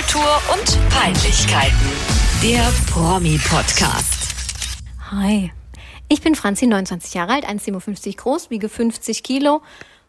[0.00, 1.76] Popkultur und Peinlichkeiten.
[2.42, 4.34] Der Promi-Podcast.
[5.10, 5.52] Hi,
[6.08, 9.60] ich bin Franzi, 29 Jahre alt, 1,57 groß, wiege 50 Kilo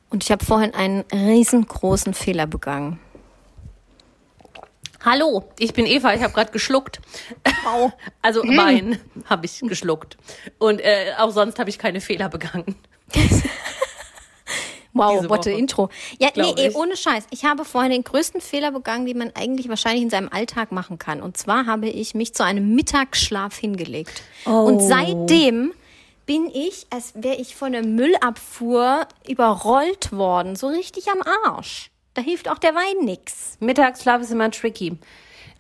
[0.10, 3.00] und ich habe vorhin einen riesengroßen Fehler begangen.
[5.04, 7.02] Hallo, ich bin Eva, ich habe gerade geschluckt.
[7.64, 7.92] Wow.
[8.22, 10.18] Also Wein habe ich geschluckt.
[10.58, 12.76] Und äh, auch sonst habe ich keine Fehler begangen.
[14.94, 15.52] Wow, what a.
[15.52, 15.90] Intro.
[16.20, 17.26] Ja, nee, ey, ohne Scheiß.
[17.32, 21.00] Ich habe vorhin den größten Fehler begangen, den man eigentlich wahrscheinlich in seinem Alltag machen
[21.00, 21.22] kann.
[21.22, 24.24] Und zwar habe ich mich zu einem Mittagsschlaf hingelegt.
[24.46, 25.74] Und seitdem
[26.26, 30.56] bin ich, als wäre ich von der Müllabfuhr überrollt worden.
[30.56, 31.92] So richtig am Arsch.
[32.14, 33.58] Da hilft auch der Wein nix.
[33.60, 34.98] Mittagsschlaf ist immer tricky.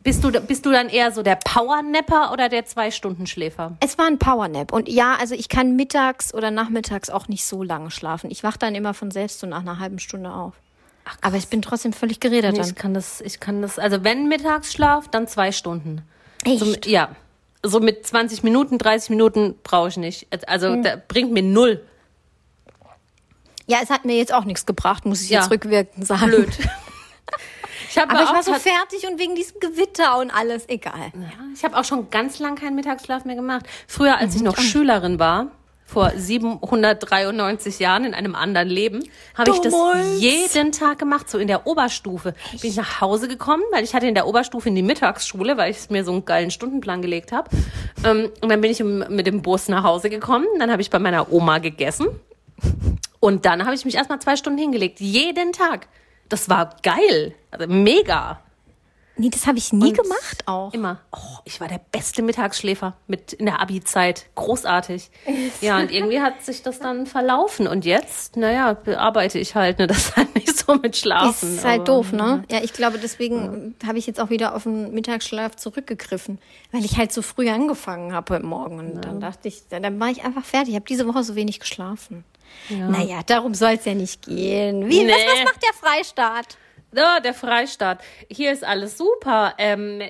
[0.04, 3.78] Bist du, bist du dann eher so der Powernapper oder der Zwei-Stunden-Schläfer?
[3.82, 4.74] Es war ein Powernap.
[4.74, 8.32] Und ja, also ich kann mittags oder nachmittags auch nicht so lange schlafen.
[8.32, 10.54] Ich wach dann immer von selbst so nach einer halben Stunde auf.
[11.22, 12.68] Aber ich bin trotzdem völlig geredet Nee, dann.
[12.70, 16.02] ich kann das, ich kann das, also wenn Mittagsschlaf, dann zwei Stunden.
[16.46, 16.60] Echt?
[16.60, 17.10] So, mit- ja.
[17.64, 20.28] So mit 20 Minuten, 30 Minuten brauche ich nicht.
[20.48, 21.86] Also da bringt mir null.
[23.68, 25.42] Ja, es hat mir jetzt auch nichts gebracht, muss ich Ja.
[25.42, 26.26] jetzt rückwirkend sagen.
[26.26, 26.50] Blöd.
[27.92, 31.12] Ich Aber ich war so fertig und wegen diesem Gewitter und alles, egal.
[31.14, 33.66] Ja, ich habe auch schon ganz lang keinen Mittagsschlaf mehr gemacht.
[33.88, 34.38] Früher, als Mhm.
[34.38, 35.48] ich noch Schülerin war,
[35.86, 39.04] vor 793 Jahren in einem anderen Leben,
[39.38, 39.74] habe ich das
[40.20, 42.34] jeden Tag gemacht, so in der Oberstufe.
[42.62, 45.72] Bin ich nach Hause gekommen, weil ich hatte in der Oberstufe in die Mittagsschule, weil
[45.72, 47.50] ich mir so einen geilen Stundenplan gelegt habe.
[48.06, 50.48] Ähm, und dann bin ich mit dem Bus nach Hause gekommen.
[50.60, 52.08] Dann habe ich bei meiner Oma gegessen.
[53.20, 55.00] Und dann habe ich mich erstmal zwei Stunden hingelegt.
[55.02, 55.88] Jeden Tag.
[56.32, 57.36] Das war geil.
[57.52, 58.40] Also mega.
[59.18, 60.74] Nee, das habe ich nie Und gemacht auch.
[60.74, 61.00] Immer.
[61.12, 64.26] Oh, ich war der beste Mittagsschläfer mit in der Abi-Zeit.
[64.36, 65.12] Großartig.
[65.60, 67.68] Ja, und irgendwie hat sich das dann verlaufen.
[67.68, 71.56] Und jetzt, naja, bearbeite ich halt, ne, das halt nicht so mit Schlafen.
[71.58, 72.46] Ist halt aber- doof, ne?
[72.50, 76.40] Ja, ich glaube, deswegen habe ich jetzt auch wieder auf den Mittagsschlaf zurückgegriffen,
[76.72, 78.80] weil ich halt so früh angefangen habe heute Morgen.
[78.80, 80.70] Und dann dachte ich, dann war ich einfach fertig.
[80.70, 82.24] Ich habe diese Woche so wenig geschlafen.
[82.70, 84.88] Naja, darum soll es ja nicht gehen.
[84.90, 85.26] Wie, was, Nee.
[85.28, 86.58] was macht der Freistaat?
[86.94, 88.02] Ja, der Freistaat.
[88.30, 89.54] Hier ist alles super.
[89.58, 90.02] Ähm,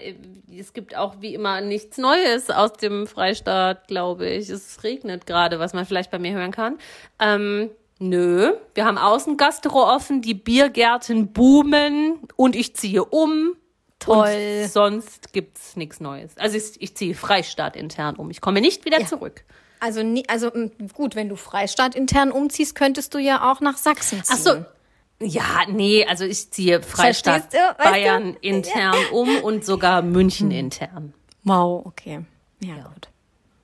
[0.57, 4.49] es gibt auch wie immer nichts Neues aus dem Freistaat, glaube ich.
[4.49, 6.77] Es regnet gerade, was man vielleicht bei mir hören kann.
[7.19, 7.69] Ähm,
[7.99, 13.55] nö, wir haben Außengastro offen, die Biergärten boomen und ich ziehe um.
[13.99, 14.63] Toll.
[14.63, 16.35] Und sonst gibt's nichts Neues.
[16.39, 18.31] Also ich, ich ziehe Freistaat intern um.
[18.31, 19.05] Ich komme nicht wieder Ja.
[19.05, 19.43] zurück.
[19.81, 23.77] Also, nie- also m, gut, wenn du Freistaat intern umziehst, könntest du ja auch nach
[23.77, 24.35] Sachsen ziehen.
[24.35, 24.65] Ach so.
[25.19, 27.83] Ja, nee, also ich ziehe Freistaat Verstehst du?
[27.83, 27.89] Du?
[27.91, 31.13] Bayern intern um und sogar München intern.
[31.43, 32.21] Wow, okay.
[32.59, 33.09] Ja, gut.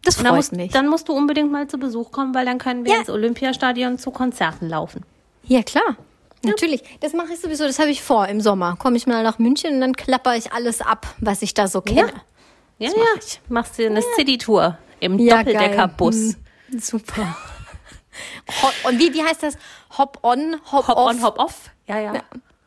[0.03, 0.71] Das Und dann freut musst, mich.
[0.71, 2.99] dann musst du unbedingt mal zu Besuch kommen, weil dann können wir Ja.
[2.99, 5.03] ins Olympiastadion zu Konzerten laufen.
[5.43, 5.97] Ja, klar.
[6.43, 6.83] Natürlich.
[6.99, 8.75] Das mache ich sowieso, das habe ich vor im Sommer.
[8.77, 11.81] Komme ich mal nach München und dann klapper ich alles ab, was ich da so
[11.81, 12.13] kenne.
[12.79, 12.93] Ja, ja.
[13.19, 13.41] ich.
[13.49, 16.15] Machst dir eine City-Tour im Ja, Doppeldeckerbus.
[16.69, 17.37] Hm, super.
[18.61, 19.57] Hop, und wie, wie heißt das?
[19.97, 21.09] Hop on, hop, Hop off.
[21.09, 21.69] on, hop off.
[21.87, 22.13] Ja, ja.
[22.13, 22.23] Hop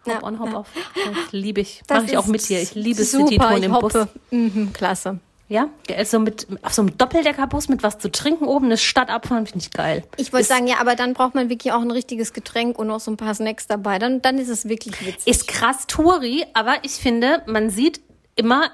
[0.06, 0.56] Ja, on, hop ja.
[0.58, 0.68] off.
[0.94, 1.82] Das liebe ich.
[1.88, 2.60] Mache ich auch mit dir.
[2.62, 3.94] Ich liebe City-Touren im Bus.
[3.94, 4.08] hoppe.
[4.30, 5.18] Mhm, klasse.
[5.48, 8.76] Ja, der ist so mit, auf so einem Doppeldeckerbus mit was zu trinken oben, eine
[8.78, 10.04] Stadt abfahren, finde ich geil.
[10.16, 13.00] Ich wollte sagen, ja, aber dann braucht man wirklich auch ein richtiges Getränk und noch
[13.00, 13.98] so ein paar Snacks dabei.
[13.98, 15.26] Dann, dann ist es wirklich witzig.
[15.26, 18.00] Ist krass Touri, aber ich finde, man sieht
[18.36, 18.70] immer,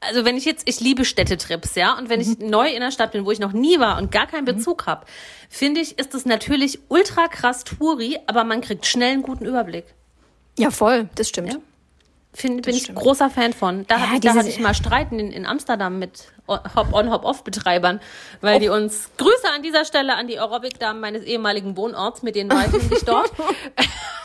[0.00, 3.12] also wenn ich jetzt, ich liebe Städtetrips, ja, und wenn ich neu in der Stadt
[3.12, 5.06] bin, wo ich noch nie war und gar keinen Bezug habe,
[5.48, 9.86] finde ich, ist es natürlich ultra krass Touri, aber man kriegt schnell einen guten Überblick.
[10.58, 11.52] ja, voll, das stimmt.
[11.52, 11.58] Ja.
[12.34, 12.98] Find, bin ich stimmt.
[12.98, 13.86] großer Fan von.
[13.86, 18.00] Da, Ja, hatte ich, da hatte ich mal Streiten in, in Amsterdam mit Hop-on, Hop-off-Betreibern,
[18.40, 22.50] weil die uns, Grüße an dieser Stelle an die Aerobic-Damen meines ehemaligen Wohnorts, mit denen
[22.50, 23.32] war ich nämlich dort.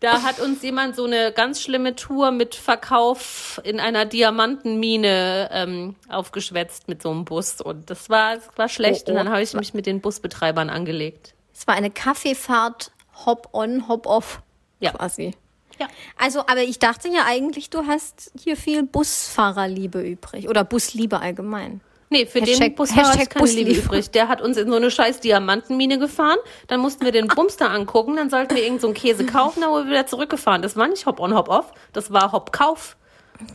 [0.00, 5.96] da hat uns jemand so eine ganz schlimme Tour mit Verkauf in einer Diamantenmine ähm,
[6.08, 9.18] aufgeschwätzt mit so einem Bus und das war, das war schlecht Oh, und oh.
[9.18, 11.34] dann habe ich mich mit den Busbetreibern angelegt.
[11.54, 12.92] Es war eine Kaffeefahrt,
[13.26, 14.42] hop on, hop off.
[14.80, 14.92] Ja.
[14.92, 15.34] Quasi.
[15.78, 15.88] Ja.
[16.16, 21.80] Also, aber ich dachte ja eigentlich, du hast hier viel Busfahrerliebe übrig oder Busliebe allgemein.
[22.10, 23.86] Nee, für Hashtag- den Busfahrer Hashtag ist keine Liebe Busliebe.
[23.86, 24.10] übrig.
[24.12, 26.38] Der hat uns in so eine scheiß Diamantenmine gefahren.
[26.66, 28.16] Dann mussten wir den Bumster angucken.
[28.16, 29.60] Dann sollten wir irgend so einen Käse kaufen.
[29.60, 30.62] Dann wurden wir wieder zurückgefahren.
[30.62, 31.72] Das war nicht Hop-on, Hop-off.
[31.92, 32.96] Das war Hop-kauf.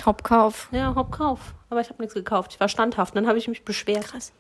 [0.06, 0.70] Hauptkauf.
[0.72, 1.40] Ja, Hop-kauf.
[1.70, 2.54] Aber ich habe nichts gekauft.
[2.54, 3.16] Ich war standhaft.
[3.16, 4.06] Dann habe ich mich beschwert.
[4.06, 4.32] Krass.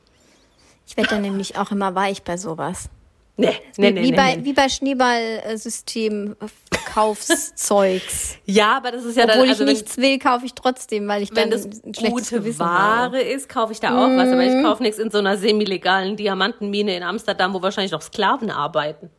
[0.85, 2.89] Ich werde dann nämlich auch immer weich bei sowas.
[3.35, 4.45] Nee, nee, nee, wie, nee, bei, nee.
[4.45, 6.35] wie bei Schneeballsystem
[6.93, 8.37] Kaufszeugs.
[8.45, 11.07] Ja, aber das ist ja Obwohl dann, ich also wenn, nichts will, kaufe ich trotzdem,
[11.07, 13.13] weil ich wenn dann das gute Gewissen habe.
[13.13, 14.29] Ware ist, kaufe ich da auch was.
[14.29, 18.51] Aber ich kaufe nichts in so einer semi-legalen Diamantenmine in Amsterdam, wo wahrscheinlich noch Sklaven
[18.51, 19.09] arbeiten.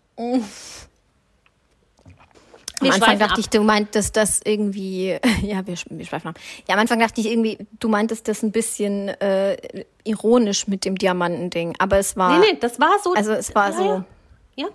[2.88, 3.38] Am Anfang dachte ab.
[3.38, 6.38] ich, du meintest das irgendwie, ja, wir, wir schweifen ab.
[6.68, 9.56] Ja, am Anfang dachte ich irgendwie, du meintest das ein bisschen äh,
[10.04, 13.12] ironisch mit dem Diamantending, aber es war Nee, nee, das war so.
[13.14, 14.04] Also es war ja, so- Ja.
[14.56, 14.66] ja.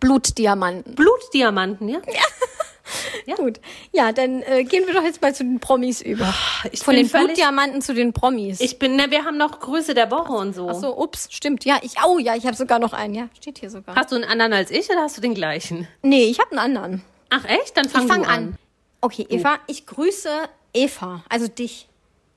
[0.00, 0.94] Blutdiamanten.
[0.94, 1.98] Blutdiamanten, ja.
[3.36, 3.60] Gut.
[3.92, 6.32] Ja, dann äh, gehen wir doch jetzt mal zu den Promis über.
[6.70, 8.60] Ich Von den Blutdiamanten zu den Promis.
[8.60, 10.68] Ich bin, ne, wir haben noch Grüße der Woche und so.
[10.70, 11.64] Ach so, ups, stimmt.
[11.64, 13.14] Ja, ich, oh ja, ich habe sogar noch einen.
[13.14, 13.96] Ja, steht hier sogar.
[13.96, 15.88] Hast du einen anderen als ich oder hast du den gleichen?
[16.02, 17.02] Nee, ich habe einen anderen.
[17.30, 17.76] Ach echt?
[17.76, 18.58] Dann fang Ich fange du an.
[19.00, 20.30] Okay, Eva, ich grüße
[20.72, 21.88] Eva, also dich.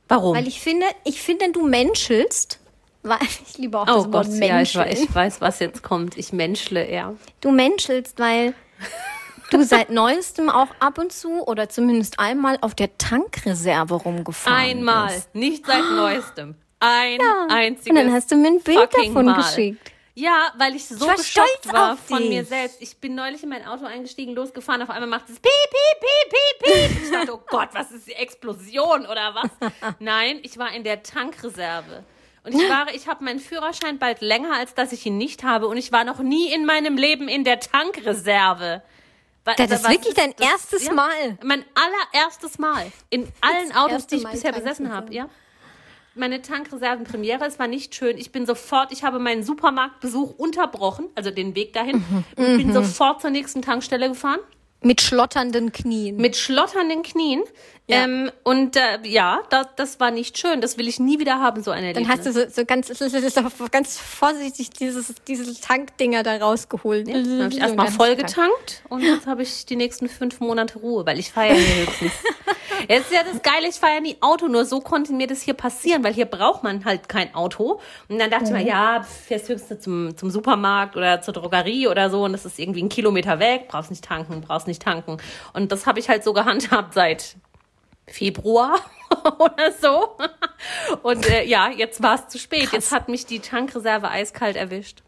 [0.07, 0.35] Warum?
[0.35, 2.59] Weil ich finde, ich finde, du menschelst.
[3.03, 4.39] Weil ich liebe auch oh das Gott, Wort ja, ich,
[4.75, 4.85] Menscheln.
[4.87, 6.17] weiß- ich weiß, was jetzt kommt.
[6.17, 7.13] Ich menschle, ja.
[7.41, 8.53] Du menschelst, weil
[9.51, 15.13] du seit neuestem auch ab und zu oder zumindest einmal auf der Tankreserve rumgefahren Einmal,
[15.13, 15.33] bist.
[15.35, 16.55] nicht seit neuestem.
[16.81, 17.19] Ein
[17.49, 19.35] einziges Und dann hast du mir ein Bild davon Mal.
[19.41, 19.91] geschickt.
[20.19, 22.29] Ja, weil ich so war geschockt stolz war von dich.
[22.29, 22.81] mir selbst.
[22.81, 26.73] Ich bin neulich in mein Auto eingestiegen, losgefahren, auf einmal macht es piep, piep, piep,
[26.73, 27.03] piep, piep.
[27.05, 29.71] Ich dachte, oh Gott, was ist die Explosion oder was?
[29.99, 32.03] Nein, ich war in der Tankreserve.
[32.43, 35.67] Und ich war, ich habe meinen Führerschein bald länger, als dass ich ihn nicht habe.
[35.67, 38.81] Und ich war noch nie in meinem Leben in der Tankreserve.
[39.45, 41.37] Wa- Das ist was wirklich dein erstes Mal.
[41.43, 42.91] Mein allererstes Mal.
[43.09, 45.29] In allen Autos, erste die ich bisher besessen habe, ja
[46.15, 47.45] meine Tankreservenpremiere.
[47.45, 48.17] Es war nicht schön.
[48.17, 52.23] Ich bin sofort, ich habe meinen Supermarktbesuch unterbrochen, also den Weg dahin, Mhm.
[52.37, 54.39] und bin sofort zur nächsten Tankstelle gefahren.
[54.81, 56.15] Mit schlotternden Knien.
[56.17, 57.43] Mit schlotternden Knien.
[57.89, 58.03] Ja.
[58.03, 60.61] Ähm, und äh, ja, das, das war nicht schön.
[60.61, 62.87] Das will ich nie wieder haben, so eine Dann hast du so, so ganz,
[63.71, 67.07] ganz vorsichtig dieses, diese Tankdinger da rausgeholt.
[67.07, 71.03] Dann habe ich erstmal voll getankt und jetzt habe ich die nächsten fünf Monate Ruhe,
[71.07, 72.11] weil ich ja hier höchstens.
[72.87, 75.41] Jetzt ist ja das Geile, ich fahre ja nie Auto, nur so konnte mir das
[75.41, 77.81] hier passieren, weil hier braucht man halt kein Auto.
[78.07, 82.09] Und dann dachte ich mir, ja, fährst höchstens zum, zum Supermarkt oder zur Drogerie oder
[82.09, 85.17] so und das ist irgendwie ein Kilometer weg, brauchst nicht tanken, brauchst nicht tanken.
[85.53, 87.35] Und das habe ich halt so gehandhabt seit
[88.11, 88.79] Februar
[89.39, 90.17] oder so.
[91.03, 92.69] Und äh, ja, jetzt war es zu spät.
[92.71, 95.01] Jetzt hat mich die Tankreserve eiskalt erwischt.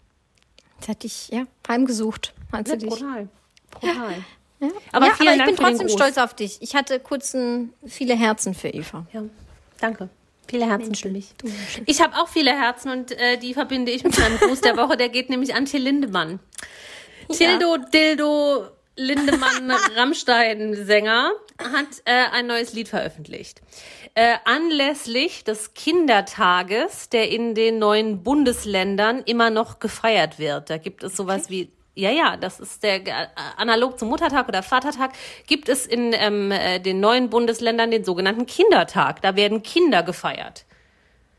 [0.79, 2.33] Jetzt hatte ich, ja, heimgesucht.
[2.51, 2.89] Hat sie Ja, dich.
[2.89, 3.29] brutal.
[3.71, 4.13] Brutal.
[4.59, 4.67] Ja.
[4.91, 6.57] Aber ja, aber ich bin trotzdem stolz auf dich.
[6.61, 9.05] Ich hatte kurz ein, viele Herzen für Eva.
[9.11, 9.23] Ja,
[9.79, 10.09] danke.
[10.47, 11.33] Viele Herzen für mich.
[11.85, 14.97] Ich habe auch viele Herzen und äh, die verbinde ich mit meinem Gruß der Woche.
[14.97, 16.39] Der geht nämlich an Till Lindemann.
[17.31, 18.67] Tildo, Dildo,
[19.01, 23.61] Lindemann, Rammstein-Sänger hat äh, ein neues Lied veröffentlicht.
[24.13, 30.69] Äh, anlässlich des Kindertages, der in den neuen Bundesländern immer noch gefeiert wird.
[30.69, 33.27] Da gibt es sowas wie ja, ja, das ist der äh,
[33.57, 35.11] analog zum Muttertag oder Vatertag
[35.45, 39.21] gibt es in ähm, äh, den neuen Bundesländern den sogenannten Kindertag.
[39.21, 40.65] Da werden Kinder gefeiert.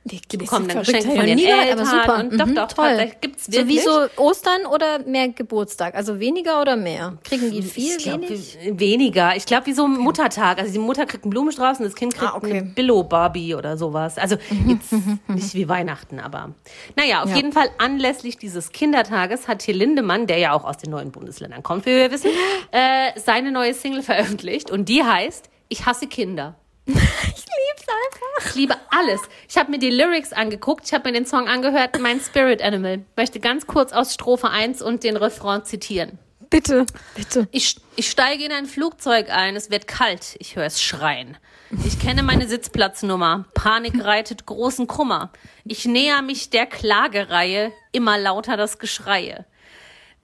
[0.05, 1.39] Die bekommen dann Geschenke von ihren
[1.73, 2.01] aber super.
[2.03, 3.11] Eltern und doch, Mhm, doch, toll.
[3.21, 3.83] gibt's So wie wirklich.
[3.83, 5.95] so Ostern oder mehr Geburtstag?
[5.95, 7.19] Also weniger oder mehr?
[7.23, 8.59] Kriegen die viel, ich glaub, wenig?
[8.65, 9.37] we- weniger.
[9.37, 10.59] Ich glaube, wie so ein Muttertag.
[10.59, 12.47] Also die Mutter kriegt einen Blumenstrauß und das Kind kriegt Ah, okay.
[12.49, 14.19] Mhm, eine Billo-Barbie oder sowas.
[14.19, 14.93] Also jetzt
[15.29, 16.53] nicht wie Weihnachten, aber
[16.97, 17.37] naja, auf Ja.
[17.37, 21.63] jeden Fall anlässlich dieses Kindertages hat hier Lindemann, der ja auch aus den neuen Bundesländern
[21.63, 22.31] kommt, wie wir wissen,
[22.73, 26.57] äh, seine neue Single veröffentlicht und die heißt Ich hasse Kinder.
[27.35, 28.47] Ich lieb's einfach.
[28.47, 29.21] Ich liebe alles.
[29.49, 33.05] Ich habe mir die Lyrics angeguckt, ich habe mir den Song angehört, mein Spirit Animal.
[33.17, 36.19] Möchte ganz kurz aus Strophe 1 und den Refrain zitieren.
[36.51, 36.85] Bitte,
[37.15, 37.49] bitte.
[37.51, 41.39] Ich, ich steige in ein Flugzeug ein, es wird kalt, ich höre es schreien.
[41.87, 45.33] Ich kenne meine Sitzplatznummer, Panik reitet großen Kummer.
[45.65, 49.47] Ich näher mich der Klagereihe, immer lauter das Geschreie.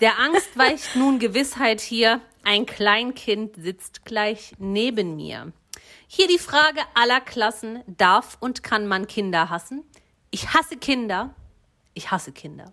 [0.01, 5.53] Der Angst weicht nun Gewissheit hier, ein Kleinkind sitzt gleich neben mir.
[6.11, 9.85] Hier die Frage aller Klassen, darf und kann man Kinder hassen?
[10.31, 11.35] Ich hasse Kinder,
[11.93, 12.73] ich hasse Kinder.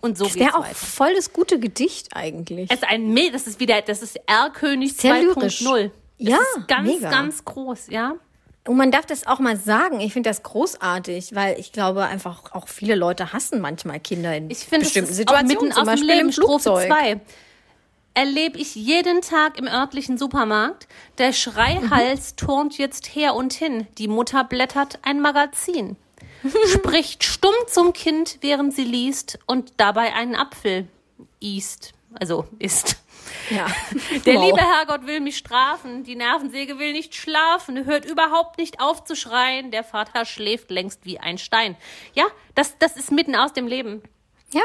[0.00, 0.74] Und so Das wäre auch weiter.
[0.74, 2.68] voll das gute Gedicht eigentlich.
[2.70, 5.62] Es ist ein Me das ist wieder, das ist R-König Sehr lyrisch.
[5.62, 5.90] 2.0.
[6.18, 7.10] Ja, ist ganz, mega.
[7.10, 8.14] ganz groß, ja.
[8.66, 10.00] Und man darf das auch mal sagen.
[10.00, 14.50] Ich finde das großartig, weil ich glaube einfach auch viele Leute hassen manchmal Kinder in
[14.50, 16.88] Ich finde, es bestimmten Situationen, mitten zum Beispiel Leben, im Strophe Flugzeug.
[16.88, 17.20] 2.
[18.16, 20.88] Erlebe ich jeden Tag im örtlichen Supermarkt.
[21.18, 22.36] Der Schreihals Mhm.
[22.38, 23.86] turnt jetzt her und hin.
[23.98, 25.96] Die Mutter blättert ein Magazin.
[26.72, 30.88] Spricht stumm zum Kind, während sie liest und dabei einen Apfel
[31.40, 31.92] isst.
[32.18, 32.96] Also isst.
[33.50, 33.66] Ja.
[34.24, 34.46] Der Wow.
[34.46, 39.14] liebe Herrgott will mich strafen, die Nervensäge will nicht schlafen, hört überhaupt nicht auf zu
[39.14, 41.76] schreien, der Vater schläft längst wie ein Stein.
[42.14, 44.02] Ja, das, das ist mitten aus dem Leben.
[44.54, 44.62] Ja.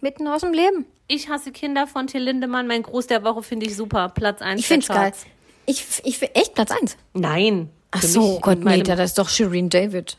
[0.00, 0.86] Mitten aus dem Leben.
[1.08, 4.60] Ich hasse Kinder von Till Lindemann, mein Gruß der Woche finde ich super, Platz 1
[4.60, 5.12] Ich finde es geil.
[5.66, 6.96] Ich, ich echt Platz eins.
[7.14, 7.70] Nein.
[7.90, 10.16] Ach so, mich Gott, nee, das ist doch Shireen David.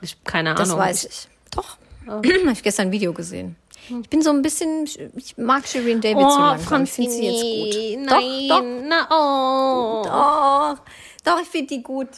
[0.00, 0.80] ich, keine Das Ahnung.
[0.84, 1.28] weiß ich.
[1.52, 1.76] Doch.
[2.06, 3.56] Habe ich gestern ein Video gesehen.
[4.02, 6.82] Ich bin so ein bisschen, ich mag Shirin David so langsam.
[6.84, 8.04] Ich finde sie jetzt gut.
[8.04, 8.64] Nein, Doch, doch.
[8.84, 10.02] Na, oh.
[10.04, 10.82] Doch,
[11.24, 12.08] doch, ich finde die gut.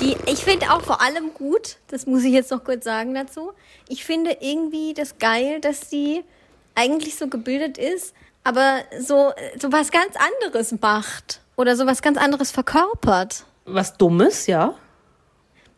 [0.00, 3.52] Die, ich finde auch vor allem gut, das muss ich jetzt noch kurz sagen dazu.
[3.88, 6.24] Ich finde irgendwie das geil, dass sie
[6.74, 8.14] eigentlich so gebildet ist,
[8.44, 11.40] aber so, so was ganz anderes macht.
[11.56, 13.44] Oder so was ganz anderes verkörpert.
[13.64, 14.74] Was Dummes, ja.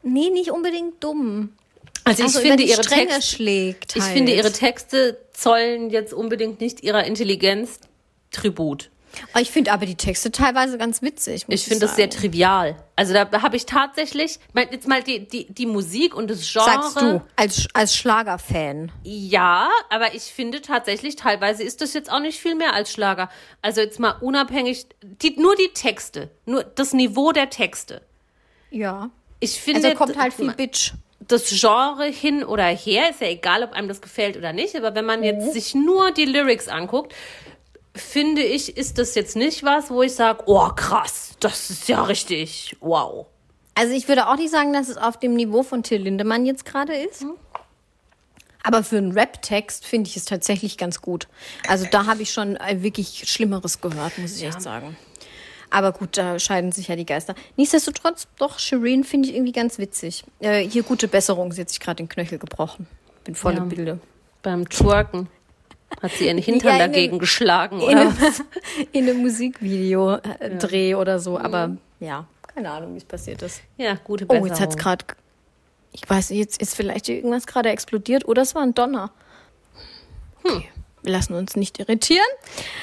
[0.02, 1.54] Nee, nicht unbedingt dumm.
[2.04, 3.96] Also ich Also finde ihre Stränge Texte, schlägt.
[3.96, 4.12] ich halt.
[4.12, 7.78] finde ihre Texte zollen jetzt unbedingt nicht ihrer Intelligenz
[8.30, 8.90] Tribut.
[9.34, 11.44] Oh, Ich finde aber die Texte teilweise ganz witzig.
[11.48, 12.76] Ich finde das sehr trivial.
[12.96, 16.64] Also da habe ich tatsächlich, jetzt mal die, die, die Musik und das Genre.
[16.70, 18.92] Sagst du, als, als Schlagerfan.
[19.02, 23.30] Ja, aber ich finde tatsächlich, teilweise ist das jetzt auch nicht viel mehr als Schlager.
[23.62, 28.02] Also jetzt mal unabhängig, die, nur die Texte, nur das Niveau der Texte.
[28.70, 29.10] Ja.
[29.40, 30.92] Ich finde, Also kommt halt viel Bitch.
[31.26, 34.94] das Genre hin oder her, ist ja egal, ob einem das gefällt oder nicht, aber
[34.94, 35.24] wenn man Mhm.
[35.24, 37.14] jetzt sich nur die Lyrics anguckt,
[38.00, 42.02] finde ich, ist das jetzt nicht was, wo ich sage, oh krass, das ist ja
[42.04, 43.26] richtig, wow.
[43.74, 46.64] Also ich würde auch nicht sagen, dass es auf dem Niveau von Till Lindemann jetzt
[46.64, 47.24] gerade ist.
[48.62, 51.28] Aber für einen Rap-Text finde ich es tatsächlich ganz gut.
[51.66, 54.96] Also da habe ich schon äh, wirklich Schlimmeres gehört, muss ich echt sagen.
[55.70, 57.34] Aber gut, da scheiden sich ja die Geister.
[57.56, 60.24] Nichtsdestotrotz, doch, Shireen finde ich irgendwie ganz witzig.
[60.40, 62.86] Äh, hier gute Besserung, sie hat sich gerade den Knöchel gebrochen.
[63.24, 63.60] Bin voll Ja.
[63.62, 64.00] im Bilde.
[64.42, 65.28] Beim Twerken
[66.02, 68.00] hat sie ihren Hintern Ja, in dagegen dem- geschlagen, In oder?
[68.00, 68.14] einem,
[68.92, 71.38] in einem Musikvideo-Dreh oder so.
[71.38, 73.60] Aber ja, keine Ahnung, wie es passiert ist.
[73.76, 74.46] Ja, gute Oh, Besserung.
[74.48, 75.04] jetzt hat's gerade.
[75.92, 79.10] Ich weiß nicht, jetzt ist vielleicht irgendwas gerade explodiert oder es war ein Donner.
[80.44, 80.62] Hm.
[81.02, 82.24] Wir lassen uns nicht irritieren.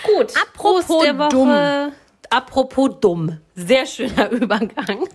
[0.04, 0.34] Gut.
[0.36, 1.30] Apropos Prost der Woche.
[1.30, 1.92] dumm.
[2.30, 3.40] Apropos dumm.
[3.56, 5.08] Sehr schöner Übergang.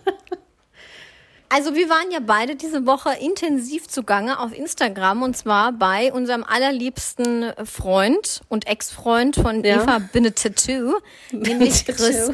[1.55, 6.45] Also wir waren ja beide diese Woche intensiv zugange auf Instagram und zwar bei unserem
[6.45, 9.83] allerliebsten Freund und Ex-Freund von Ja.
[9.83, 10.95] Eva Benetattoo,
[11.31, 12.31] nämlich Chris,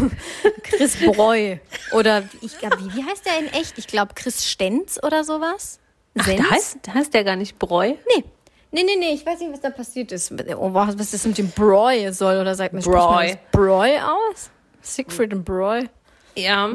[0.62, 1.56] Chris Breu.
[1.90, 3.78] Oder ich glaube, wie, wie heißt der in echt?
[3.78, 5.80] Ich glaube Chris Stenz oder sowas.
[6.16, 7.94] Ach, da heißt, da heißt der gar nicht Bräu.
[8.16, 8.24] Nee.
[8.70, 10.32] Nee, nee, nee, ich weiß nicht, was da passiert ist.
[10.56, 14.50] Oh, was das mit dem Broy soll oder sagt man, das Broy aus?
[14.82, 15.88] Siegfried und Broy.
[16.34, 16.70] Ja,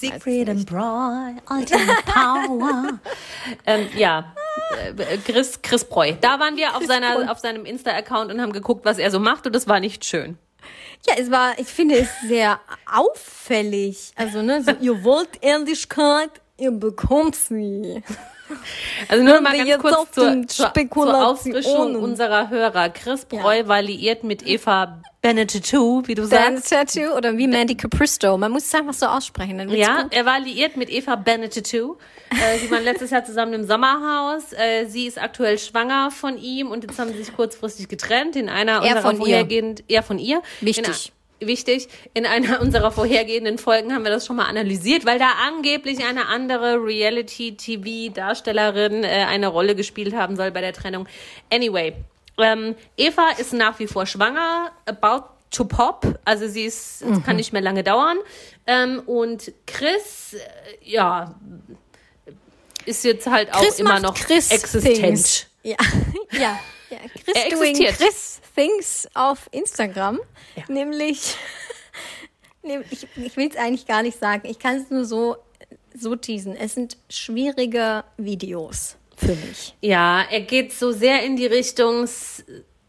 [0.00, 2.98] Secret and Bräu, Ultimate Power.
[3.66, 4.34] ähm, ja,
[4.96, 6.12] äh, Chris, Chris Breu.
[6.20, 9.46] Da waren wir auf, seiner, auf seinem Insta-Account und haben geguckt, was er so macht
[9.46, 10.38] und das war nicht schön.
[11.06, 14.12] Ja, es war, ich finde es sehr auffällig.
[14.14, 18.02] Also, ne, so, ihr wollt Ehrlichkeit, ihr bekommt sie.
[19.08, 20.72] Also nur mal ganz kurz zur, zur.
[21.14, 22.88] Auffrischung unserer Hörer.
[22.90, 23.68] Chris Breu Ja.
[23.68, 26.68] war liiert mit Eva Benetatu, wie du sagst.
[26.70, 28.36] Tattoo oder wie Mandy Capristo.
[28.36, 29.58] Man muss es einfach so aussprechen.
[29.58, 30.12] Dann Ja, gut.
[30.12, 31.96] er war liiert mit Eva Benetatu.
[32.30, 34.52] Äh, sie waren letztes Jahr zusammen im Sommerhaus.
[34.52, 38.34] Äh, sie ist aktuell schwanger von ihm und jetzt haben sie sich kurzfristig getrennt.
[38.36, 39.18] In einer Er unserer von ihr.
[39.18, 40.42] vorhergehenden, er von ihr.
[40.60, 41.12] Wichtig.
[41.46, 41.88] Wichtig.
[42.14, 46.26] In einer unserer vorhergehenden Folgen haben wir das schon mal analysiert, weil da angeblich eine
[46.26, 51.06] andere Reality-TV-Darstellerin äh, eine Rolle gespielt haben soll bei der Trennung.
[51.52, 51.94] Anyway,
[52.38, 57.22] ähm, Eva ist nach wie vor schwanger, about to pop, also sie ist, Mhm.
[57.24, 58.16] kann nicht mehr lange dauern.
[58.66, 60.38] Ähm, und Chris, äh,
[60.82, 61.34] ja,
[62.86, 64.96] ist jetzt halt auch Chris immer noch Chris existent.
[64.96, 65.46] Things.
[65.62, 65.76] Ja,
[66.32, 66.58] ja,
[66.90, 66.96] ja.
[67.24, 67.96] Chris Er existiert.
[67.98, 70.20] Chris Things auf Instagram.
[70.68, 71.36] Nämlich,
[72.62, 74.48] nehm- ich, ich will es eigentlich gar nicht sagen.
[74.48, 75.36] Ich kann es nur so,
[75.94, 76.56] so teasen.
[76.56, 79.74] Es sind schwierige Videos für mich.
[79.80, 82.06] Ja, er geht so sehr in die Richtung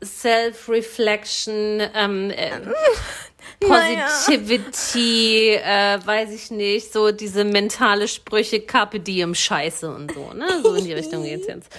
[0.03, 2.51] Self-Reflection, ähm, äh,
[3.67, 4.05] Naja.
[4.07, 10.47] Positivity, äh, weiß ich nicht, so diese mentale Sprüche, Carpe Diem Scheiße und so, ne?
[10.61, 11.69] So in die Richtung geht's jetzt.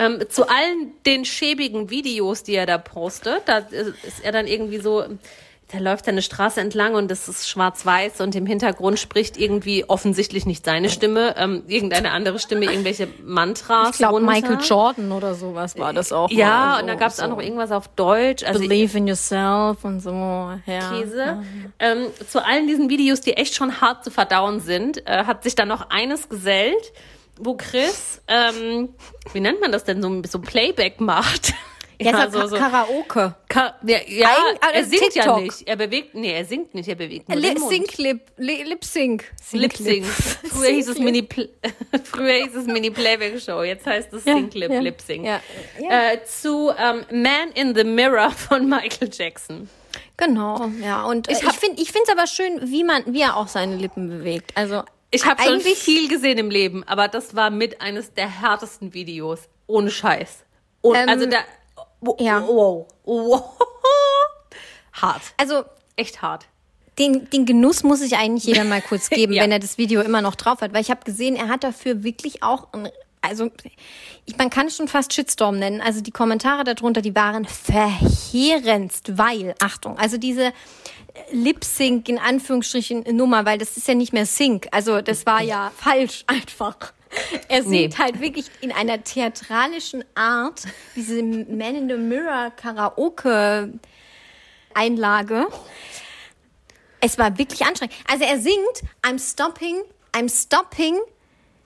[0.00, 4.78] Ähm, zu allen den schäbigen Videos, die er da postet, da ist er dann irgendwie
[4.78, 5.04] so,
[5.70, 9.84] da läuft er eine Straße entlang und das ist schwarz-weiß und im Hintergrund spricht irgendwie
[9.88, 13.90] offensichtlich nicht seine Stimme, ähm, irgendeine andere Stimme, irgendwelche Mantras.
[13.90, 14.20] Ich glaube.
[14.20, 16.30] Michael Jordan oder sowas war das auch.
[16.30, 17.24] Ja, so, und da gab es so.
[17.24, 18.42] auch noch irgendwas auf Deutsch.
[18.42, 20.10] Also Believe in yourself und so.
[20.10, 20.90] Ja.
[20.92, 21.42] Käse.
[21.78, 25.56] Ähm, zu allen diesen Videos, die echt schon hart zu verdauen sind, äh, hat sich
[25.56, 26.92] dann noch eines gesellt,
[27.40, 28.90] wo Chris, ähm,
[29.32, 31.52] wie nennt man das denn, so, so Playback macht.
[32.02, 33.34] Ja, Ja, so, Karaoke.
[33.48, 35.42] Ka ja, ja Ein- er also singt ja TikTok.
[35.42, 35.68] nicht.
[35.68, 37.58] Er bewegt, nee, er singt nicht, er bewegt nur Lip.
[37.58, 39.24] Sync Lip, Li- Lip Sync.
[39.52, 40.06] Lip Sync.
[40.06, 41.28] Früher hieß es Mini,
[42.04, 45.26] früher hieß es Mini Playback Show, jetzt heißt es Ja, Sync Lip, ja, Lip Sync.
[45.26, 45.42] ja,
[45.78, 46.12] ja.
[46.12, 49.68] Äh, zu ähm, Man in the Mirror von Michael Jackson.
[50.16, 51.04] Genau, ja.
[51.04, 53.48] Und äh, Ich ich, finde ich finde es aber schön, wie man, wie er auch
[53.48, 54.52] seine Lippen bewegt.
[54.54, 58.94] Also Ich habe schon viel gesehen im Leben, aber das war mit eines der härtesten
[58.94, 59.40] Videos.
[59.66, 60.44] Ohne Scheiß.
[60.82, 61.38] Und Ähm, also da.
[62.00, 62.40] Wow, ja.
[62.46, 62.86] Wow.
[63.04, 63.44] wow.
[64.92, 65.22] Hart.
[65.36, 65.64] Also
[65.96, 66.46] Echt hart.
[66.98, 69.42] den, den Genuss muss ich eigentlich jeder mal kurz geben, Ja.
[69.42, 70.72] wenn er das Video immer noch drauf hat.
[70.72, 72.88] Weil ich habe gesehen, er hat dafür wirklich auch, ein,
[73.22, 73.50] also
[74.26, 75.80] ich, man kann es schon fast Shitstorm nennen.
[75.80, 80.52] Also die Kommentare darunter, die waren verheerendst, weil, Achtung, also diese
[81.32, 84.68] Lip-Sync in Anführungsstrichen Nummer, weil das ist ja nicht mehr Sync.
[84.72, 86.92] Also das war ja falsch einfach.
[87.48, 87.90] Er singt Nee.
[87.98, 90.62] halt wirklich in einer theatralischen Art
[90.94, 93.72] diese Man in the Mirror Karaoke
[94.74, 95.46] Einlage.
[97.00, 97.96] Es war wirklich anstrengend.
[98.08, 100.96] Also er singt I'm stopping, I'm stopping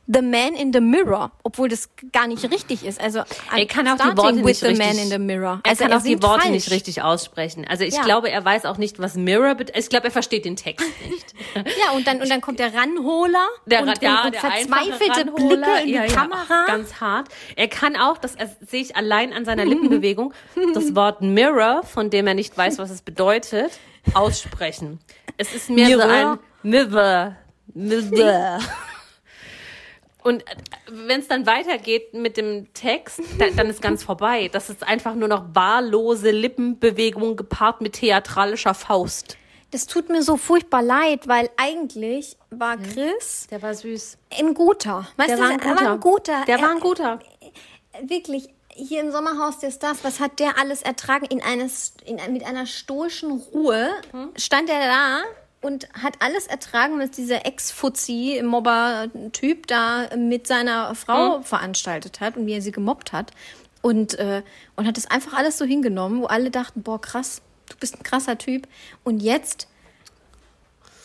[0.07, 3.01] the man in the mirror, obwohl das gar nicht richtig ist.
[3.01, 3.23] Also
[3.57, 4.87] Er kann auch die Worte with nicht the richtig.
[4.87, 5.61] man in the mirror.
[5.65, 6.51] Er Also kann auch die Worte falsch.
[6.53, 7.67] nicht richtig aussprechen.
[7.69, 8.03] Also ich Ja.
[8.03, 9.77] glaube, er weiß auch nicht, was Mirror bedeutet.
[9.83, 11.35] Ich glaube, er versteht den Text nicht.
[11.55, 15.25] Ja, und dann, und dann kommt der Ranholer Der, und, ja, und, und der verzweifelte
[15.33, 16.65] Blicke in die ja, Kamera.
[16.67, 17.29] Ganz hart.
[17.57, 20.35] Er kann auch, das sehe ich allein an seiner Lippenbewegung,
[20.75, 23.73] das Wort Mirror, von dem er nicht weiß, was es bedeutet,
[24.13, 24.99] aussprechen.
[25.39, 26.33] Es ist mehr so Mirror?
[26.33, 27.37] ein Mirror.
[27.75, 28.59] Mirror.
[30.25, 30.43] Und
[30.89, 34.49] wenn es dann weitergeht mit dem Text, dann, dann ist ganz vorbei.
[34.51, 39.37] Das ist einfach nur noch wahllose Lippenbewegung gepaart mit theatralischer Faust.
[39.71, 44.17] Das tut mir so furchtbar leid, weil eigentlich war Chris Der war süß.
[44.39, 45.07] ein guter.
[45.17, 45.93] Weißt Der du, war ein er war guter.
[45.93, 46.45] ein guter.
[46.47, 47.19] Der er, war ein guter.
[48.03, 51.27] wirklich hier im Sommerhaus der Stars, was hat der alles ertragen?
[51.27, 53.91] In eines, in, mit einer stoischen Ruhe
[54.37, 55.19] stand er da
[55.65, 62.55] und hat alles ertragen, was dieser Ex-Fuzzi-Mobber-Typ da mit seiner Frau veranstaltet hat und wie
[62.55, 63.33] er sie gemobbt hat.
[63.83, 64.43] Und, äh,
[64.77, 68.03] und hat das einfach alles so hingenommen, wo alle dachten, boah, krass, du bist ein
[68.03, 68.67] krasser Typ.
[69.03, 69.69] Und jetzt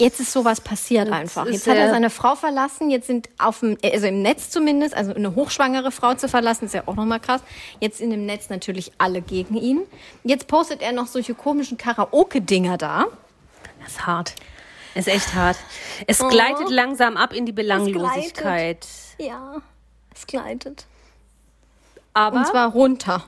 [0.01, 1.45] Jetzt ist sowas passiert einfach.
[1.45, 2.89] Jetzt hat er er- seine Frau verlassen.
[2.89, 6.73] Jetzt sind auf dem, also im Netz zumindest, also eine hochschwangere Frau zu verlassen, ist
[6.73, 7.41] ja auch nochmal krass.
[7.81, 9.81] Jetzt in dem Netz natürlich alle gegen ihn.
[10.23, 13.07] Jetzt postet er noch solche komischen Karaoke-Dinger da.
[13.79, 14.33] Das ist hart.
[14.95, 15.57] Ist echt hart.
[16.07, 18.85] Es gleitet langsam ab in die Belanglosigkeit.
[19.18, 19.57] Ja,
[20.13, 20.85] es gleitet.
[22.13, 23.24] Aber, Und zwar runter.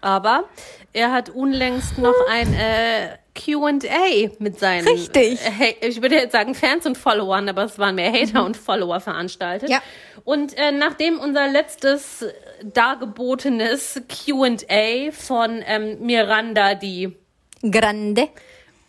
[0.00, 0.44] aber
[0.92, 5.40] er hat unlängst noch ein äh, Q&A mit seinen, Richtig.
[5.40, 8.56] äh, hey, ich würde jetzt sagen Fans und Followern, aber es waren mehr Hater und
[8.56, 9.70] Follower veranstaltet.
[9.70, 9.80] Ja.
[10.24, 12.26] Und äh, nachdem unser letztes
[12.62, 17.16] dargebotenes Q&A von ähm, Miranda, die
[17.62, 18.28] Grande.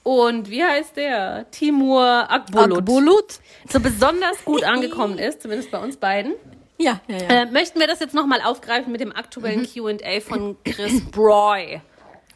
[0.04, 1.50] Und wie heißt der?
[1.52, 2.78] Timur Akbulut.
[2.80, 3.40] Akbulut.
[3.72, 6.34] So besonders gut angekommen ist, zumindest bei uns beiden.
[6.78, 7.28] Ja, ja, ja.
[7.44, 11.82] Äh, möchten wir das jetzt nochmal aufgreifen mit dem aktuellen Q&A von Chris Broy.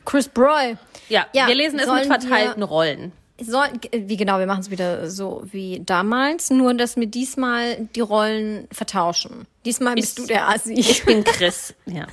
[0.06, 0.78] Chris Broy.
[1.10, 3.12] Ja, Ja, wir lesen es mit verteilten Rollen.
[3.40, 8.00] Soll, wie genau, wir machen es wieder so wie damals, nur dass wir diesmal die
[8.00, 9.46] Rollen vertauschen.
[9.66, 10.74] Diesmal bist Ich- du der Assi.
[10.74, 11.74] Ich bin Chris.
[11.86, 12.08] Ja.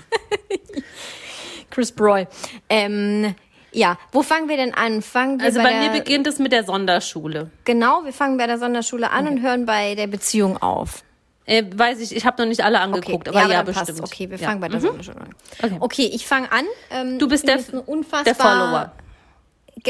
[1.71, 2.27] Chris Broy.
[2.69, 3.35] Ähm,
[3.75, 5.03] ja, wo fangen wir denn an?
[5.03, 7.51] Fangen wir Also bei, bei mir beginnt es mit der Sonderschule.
[7.65, 11.03] Genau, wir fangen bei der Sonderschule an und hören bei der Beziehung auf.
[11.47, 13.99] Äh, weiß ich, ich habe noch nicht alle angeguckt, aber ja, dann bestimmt.
[13.99, 14.03] passt.
[14.03, 14.49] Okay, wir ja.
[14.49, 15.35] fangen bei der Sonderschule an.
[15.63, 15.77] Okay.
[15.81, 16.65] Okay, ich fange an.
[16.91, 18.93] Ähm, Du bist der- der Follower.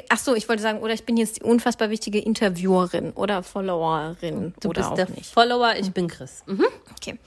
[0.09, 4.53] Ach so, ich wollte sagen, oder ich bin jetzt die unfassbar wichtige Interviewerin oder Followerin
[4.61, 5.27] Du oder bist auch der nicht.
[5.33, 6.43] Follower, ich bin Chris.
[6.47, 6.67] Mhm.
[6.97, 7.19] Okay.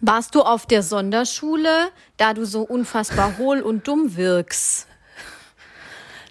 [0.00, 4.86] Warst du auf der Sonderschule, da du so unfassbar hohl und dumm wirkst?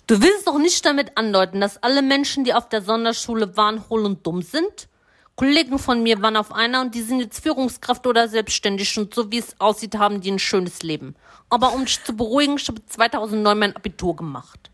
[0.07, 4.05] Du willst doch nicht damit andeuten, dass alle Menschen, die auf der Sonderschule waren, hohl
[4.05, 4.87] und dumm sind?
[5.35, 9.29] Kollegen von mir waren auf einer und die sind jetzt Führungskraft oder selbstständig und so
[9.33, 11.15] wie es aussieht, haben die ein schönes Leben.
[11.49, 14.71] Aber um dich zu beruhigen, ich habe 2009 mein Abitur gemacht.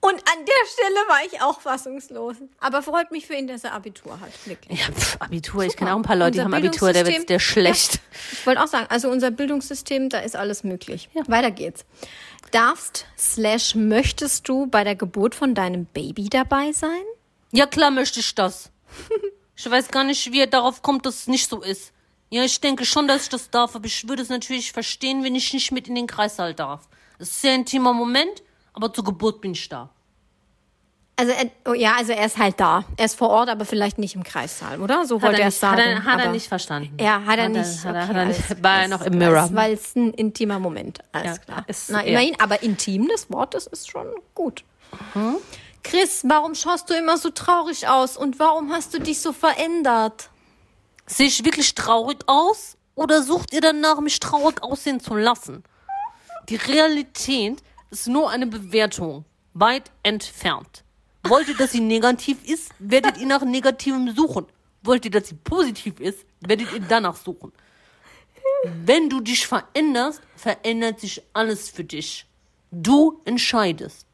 [0.00, 2.36] Und an der Stelle war ich auch fassungslos.
[2.60, 4.30] Aber freut mich für ihn, dass er Abitur hat.
[4.46, 4.80] Wirklich.
[4.80, 7.28] Ja, pf, Abitur, ich kenne auch ein paar Leute, die Unser haben Abitur, der wird
[7.28, 8.00] der schlecht.
[8.32, 11.08] Ich wollte auch sagen, also unser Bildungssystem, da ist alles möglich.
[11.26, 11.84] Weiter geht's.
[12.52, 17.04] Darfst slash möchtest du bei der Geburt von deinem Baby dabei sein?
[17.52, 18.70] Ja, klar möchte ich das.
[19.58, 21.94] Ich weiß gar nicht, wie er darauf kommt, dass es nicht so ist.
[22.28, 25.34] Ja, ich denke schon, dass ich das darf, aber ich würde es natürlich verstehen, wenn
[25.34, 26.90] ich nicht mit in den Kreissaal darf.
[27.18, 28.42] Es ist ein sehr intimer Moment,
[28.74, 29.88] aber zur Geburt bin ich da.
[31.18, 32.84] Also er, oh ja, also er ist halt da.
[32.98, 35.06] Er ist vor Ort, aber vielleicht nicht im Kreissaal, oder?
[35.06, 35.78] So Hat wollte er es sagen.
[35.80, 36.94] hat er, hat er nicht verstanden.
[37.00, 37.84] Ja, hat er Hat er- nicht.
[37.84, 39.48] hat okay, hat er nicht- war er noch im Mirror.
[39.54, 40.98] Weil es ein intimer Moment.
[41.12, 41.64] Alles Ja, klar.
[41.68, 42.08] ist- Na, ja.
[42.20, 44.62] immerhin, aber intim, das Wort, das ist schon gut.
[45.14, 45.36] Mhm.
[45.82, 50.28] Chris, warum schaust du immer so traurig aus und warum hast du dich so verändert?
[51.06, 55.62] Sehe ich wirklich traurig aus oder sucht ihr danach, mich traurig aussehen zu lassen?
[56.50, 59.24] Die Realität ist nur eine Bewertung,
[59.54, 60.82] weit entfernt.
[61.28, 64.46] Wollt ihr, dass sie negativ ist, werdet ihr nach Negativem suchen.
[64.82, 67.52] Wollt ihr, dass sie positiv ist, werdet ihr danach suchen.
[68.84, 72.26] Wenn du dich veränderst, verändert sich alles für dich.
[72.70, 74.06] Du entscheidest.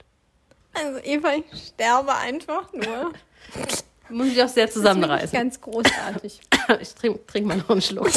[0.74, 3.12] Also Eva, ich sterbe einfach nur.
[4.08, 5.38] Muss ich auch sehr Das ist zusammenreißen.
[5.38, 6.40] ganz großartig.
[6.80, 8.08] Ich trinke trink mal noch einen Schluck.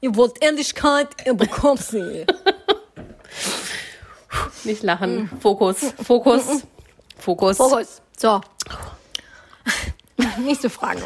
[0.00, 2.26] Ihr wollt Ehrlichkeit, ihr bekommt sie.
[4.64, 5.28] Nicht lachen.
[5.40, 6.64] Fokus, Fokus,
[7.18, 7.56] Fokus.
[7.56, 8.02] Fokus.
[8.16, 8.40] So.
[10.38, 11.02] Nächste Frage.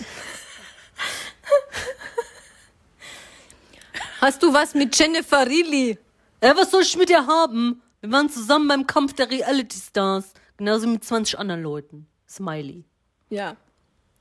[4.20, 5.98] Hast du was mit Jennifer Riley?
[6.40, 7.82] Äh, was soll ich mit dir haben?
[8.00, 10.32] Wir waren zusammen beim Kampf der Reality Stars.
[10.56, 12.06] Genauso mit 20 anderen Leuten.
[12.28, 12.84] Smiley.
[13.28, 13.56] Ja.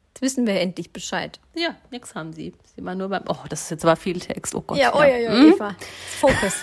[0.10, 1.40] Jetzt wissen wir endlich Bescheid.
[1.56, 2.54] Ja, nix haben sie.
[2.76, 3.24] Sie waren nur beim.
[3.28, 4.56] Oh, das ist jetzt aber viel Text.
[4.56, 4.78] Oh Gott.
[4.78, 5.76] Ja, oh ja, ja, Eva.
[6.20, 6.56] Fokus.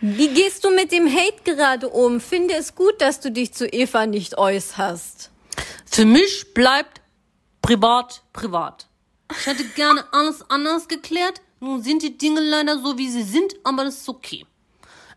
[0.00, 2.20] Wie gehst du mit dem Hate gerade um?
[2.20, 5.30] Finde es gut, dass du dich zu Eva nicht äußerst.
[5.86, 7.00] Für mich bleibt
[7.62, 8.86] privat privat.
[9.36, 11.42] Ich hätte gerne alles anders geklärt.
[11.60, 14.46] Nun sind die Dinge leider so, wie sie sind, aber das ist okay.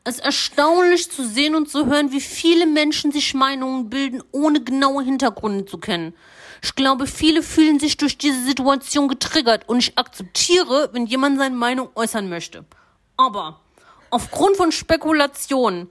[0.04, 4.64] Es ist erstaunlich zu sehen und zu hören, wie viele Menschen sich Meinungen bilden, ohne
[4.64, 6.16] genaue Hintergründe zu kennen.
[6.64, 11.56] Ich glaube, viele fühlen sich durch diese Situation getriggert und ich akzeptiere, wenn jemand seine
[11.56, 12.66] Meinung äußern möchte.
[13.16, 13.61] Aber
[14.12, 15.90] aufgrund von Spekulationen,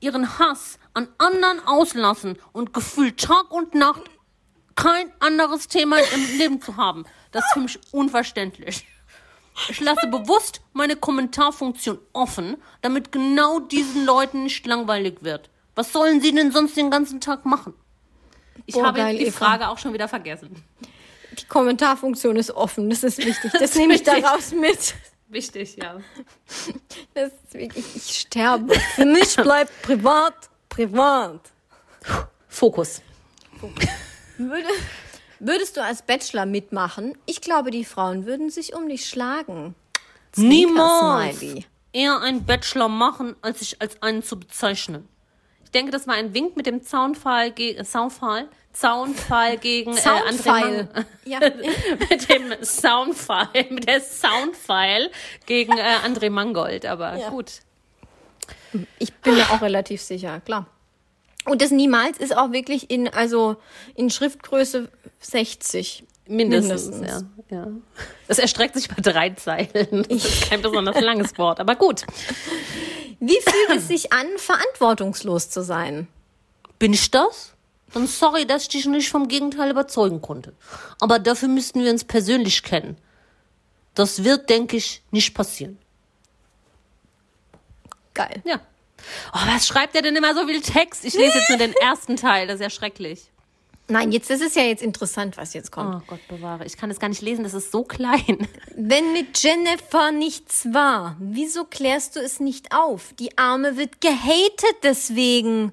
[0.00, 4.02] ihren Hass an anderen auslassen und gefühlt Tag und Nacht
[4.74, 7.04] kein anderes Thema im Leben zu haben.
[7.30, 8.86] Das ist für mich unverständlich.
[9.68, 15.50] Ich lasse bewusst meine Kommentarfunktion offen, damit genau diesen Leuten nicht langweilig wird.
[15.74, 17.74] Was sollen sie denn sonst den ganzen Tag machen?
[18.66, 19.46] Ich Oh, habe geil, die Eva.
[19.46, 20.62] Frage auch schon wieder vergessen.
[21.38, 23.52] Die Kommentarfunktion ist offen, das ist wichtig.
[23.58, 24.94] Das nehme ich daraus mit.
[25.32, 25.98] Wichtig, ja.
[27.14, 28.74] Das ist wirklich, ich sterbe.
[28.94, 30.34] Für mich bleibt privat,
[30.68, 31.40] privat.
[32.48, 33.00] Fokus.
[34.36, 34.68] Würde,
[35.38, 37.16] würdest du als Bachelor mitmachen?
[37.26, 39.74] Ich glaube, die Frauen würden sich um dich schlagen.
[40.36, 41.42] Niemals
[41.92, 45.08] eher einen Bachelor machen, als sich als einen zu bezeichnen.
[45.74, 50.00] Ich denke, das war ein Wink mit dem Zaunfall, ge äh, Zaunfall, Zaunfall gegen äh,
[50.00, 50.88] André Soundfile.
[50.92, 51.40] Mang- Ja.
[52.10, 55.10] mit dem Soundfall, mit der Soundfile
[55.46, 56.84] gegen äh, André Mangold.
[56.84, 57.30] Aber Ja.
[57.30, 57.60] gut.
[58.98, 60.66] Ich bin mir auch relativ sicher, klar.
[61.46, 63.56] Und das niemals ist auch wirklich in, also
[63.94, 66.04] in Schriftgröße 60.
[66.26, 67.24] Mindestens, Mindestens.
[67.48, 67.66] Ja, ja.
[68.28, 70.04] Das erstreckt sich bei drei Zeilen.
[70.06, 72.04] Das ist kein besonders langes Wort, aber gut.
[73.24, 76.08] Wie fühlt es sich an, verantwortungslos zu sein?
[76.80, 77.52] Bin ich das?
[77.92, 80.54] Dann sorry, dass ich dich nicht vom Gegenteil überzeugen konnte.
[80.98, 82.96] Aber dafür müssten wir uns persönlich kennen.
[83.94, 85.78] Das wird, denke ich, nicht passieren.
[88.12, 88.42] Geil.
[88.44, 88.60] Ja.
[89.32, 91.04] Oh, was schreibt er denn immer so viel Text?
[91.04, 93.30] Ich lese jetzt nur den ersten Teil, das ist ja schrecklich.
[93.88, 95.96] Nein, jetzt, das ist ja jetzt interessant, was jetzt kommt.
[95.96, 98.48] Oh Gott bewahre, ich kann es gar nicht lesen, das ist so klein.
[98.76, 103.12] Wenn mit Jennifer nichts war, wieso klärst du es nicht auf?
[103.18, 105.72] Die Arme wird gehatet deswegen.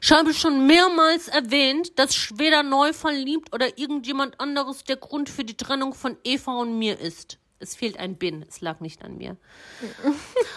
[0.00, 5.44] Ich habe schon mehrmals erwähnt, dass weder neu verliebt oder irgendjemand anderes der Grund für
[5.44, 7.38] die Trennung von Eva und mir ist.
[7.60, 9.36] Es fehlt ein Bin, es lag nicht an mir.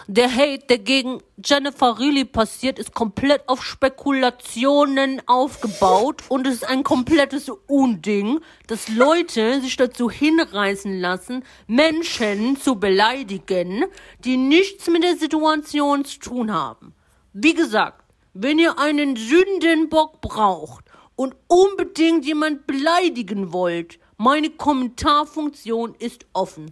[0.05, 6.69] Der Hate, der gegen Jennifer Reilly passiert, ist komplett auf Spekulationen aufgebaut und es ist
[6.69, 13.85] ein komplettes Unding, dass Leute sich dazu hinreißen lassen, Menschen zu beleidigen,
[14.23, 16.93] die nichts mit der Situation zu tun haben.
[17.33, 18.03] Wie gesagt,
[18.35, 20.85] wenn ihr einen Sündenbock braucht
[21.15, 26.71] und unbedingt jemand beleidigen wollt, meine Kommentarfunktion ist offen.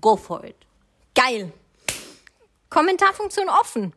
[0.00, 0.56] Go for it.
[1.14, 1.52] Geil.
[2.70, 3.92] Kommentarfunktion offen.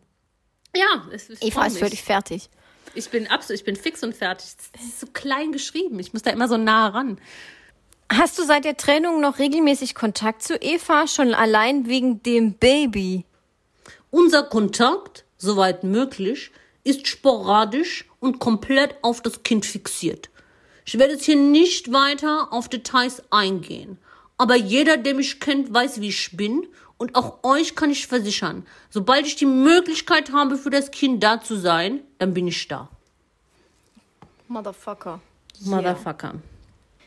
[0.76, 2.50] Ja, es ist Eva ist völlig fertig.
[2.96, 4.48] Ich bin absolut, ich bin fix und fertig.
[4.74, 6.00] Das ist so klein geschrieben.
[6.00, 7.20] Ich muss da immer so nah ran.
[8.12, 13.26] Hast du seit der Trennung noch regelmäßig Kontakt zu Eva, schon allein wegen dem Baby?
[14.10, 16.52] Unser Kontakt, soweit möglich,
[16.84, 20.30] ist sporadisch und komplett auf das Kind fixiert.
[20.86, 24.00] Ich werde jetzt hier nicht weiter auf Details eingehen.
[24.40, 26.66] Aber jeder, der mich kennt, weiß, wie ich bin.
[26.98, 31.40] Und auch euch kann ich versichern, sobald ich die Möglichkeit habe, für das Kind da
[31.42, 32.90] zu sein, dann bin ich da.
[34.48, 35.22] Motherfucker.
[35.62, 36.34] Motherfucker.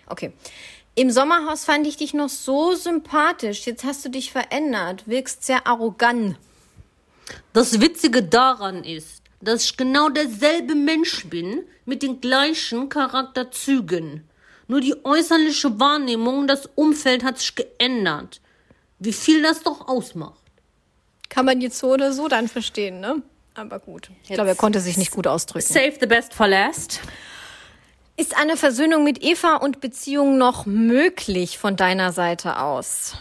[0.07, 0.33] Okay.
[0.95, 3.67] Im Sommerhaus fand ich dich noch so sympathisch.
[3.67, 5.09] Jetzt hast du dich verändert.
[5.09, 6.37] Wirkst sehr arrogant.
[7.53, 14.29] Das Witzige daran ist, dass ich genau derselbe Mensch bin mit den gleichen Charakterzügen.
[14.73, 18.41] Nur die äußerliche Wahrnehmung, das Umfeld hat sich geändert.
[18.99, 20.41] Wie viel das doch ausmacht.
[21.29, 23.21] Kann man jetzt so oder so dann verstehen, ne?
[23.53, 24.11] Aber gut.
[24.23, 25.67] Ich glaube, er konnte sich nicht gut ausdrücken.
[25.71, 27.01] Save the best for last.
[28.17, 33.17] Ist eine Versöhnung mit Eva und Beziehung noch möglich von deiner Seite aus?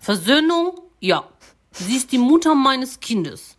[0.00, 0.72] Versöhnung?
[0.98, 1.22] Ja.
[1.70, 3.56] Sie ist die Mutter meines Kindes.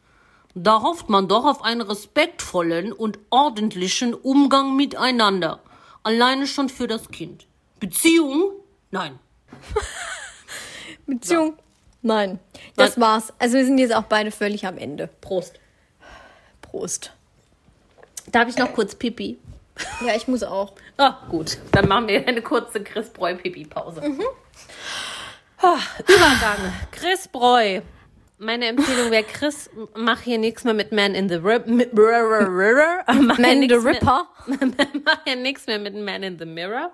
[0.53, 5.61] Da hofft man doch auf einen respektvollen und ordentlichen Umgang miteinander.
[6.07, 7.47] Alleine schon für das Kind.
[7.81, 8.53] Beziehung?
[8.91, 9.19] Nein.
[11.05, 11.57] Beziehung?
[12.01, 12.39] Nein.
[12.77, 13.07] Das Nein.
[13.09, 13.33] war's.
[13.39, 15.09] Also wir sind jetzt auch beide völlig am Ende.
[15.19, 15.59] Prost.
[16.61, 17.11] Prost.
[18.31, 19.37] Darf ich noch kurz Pipi?
[19.99, 20.75] Ja, ich muss auch.
[20.95, 21.57] Ah, gut.
[21.73, 24.01] Dann machen wir eine kurze Chris Breu-Pipi-Pause.
[25.61, 26.73] Ah, Übergang.
[26.91, 27.81] Chris Breu.
[28.39, 31.65] Meine Empfehlung wäre, Chris, mach hier nichts mehr mit Man in the Rip.
[31.65, 34.27] Mit, Man hier the nix mehr- Ripper.
[35.05, 36.91] mach ja nichts mehr mit Man in the Mirror.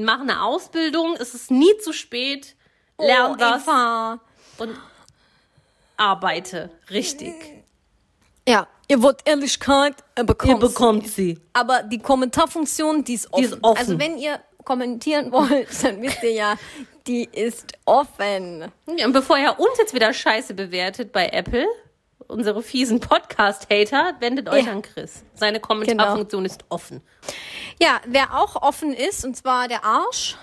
[0.00, 2.56] Mach eine Ausbildung, es ist nie zu spät.
[2.98, 4.20] Lern oh, was Eva.
[4.58, 4.76] und
[5.96, 7.34] arbeite richtig.
[8.48, 11.38] Ja, ihr wollt Ehrlichkeit, ihr bekommt, Ihr bekommt sie.
[11.52, 13.44] Aber die Kommentarfunktion, die ist offen.
[13.44, 13.78] ist offen.
[13.78, 16.56] Also wenn ihr kommentieren wollt, dann wisst ihr ja,
[17.06, 18.70] die ist offen.
[18.96, 21.66] Ja, und bevor er uns jetzt wieder scheiße bewertet bei Apple,
[22.28, 24.72] unsere fiesen Podcast-Hater, wendet euch Ja.
[24.72, 25.24] an Chris.
[25.34, 27.00] Seine Kommentarfunktion ist offen.
[27.80, 30.36] Ja, wer auch offen ist, und zwar der Arsch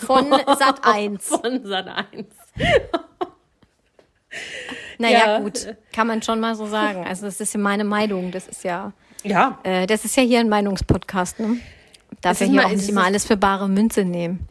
[0.00, 1.28] von Sat 1.
[1.28, 2.26] Von Sat 1.
[4.98, 5.38] Naja, Ja.
[5.40, 7.06] gut, kann man schon mal so sagen.
[7.06, 8.30] Also das ist ja meine Meinung.
[8.32, 9.58] Das ist ja, Ja.
[9.62, 11.58] äh, das ist ja hier ein Meinungspodcast, ne?
[12.20, 14.46] Darf ja hier mal- auch nicht immer alles für bare Münze nehmen.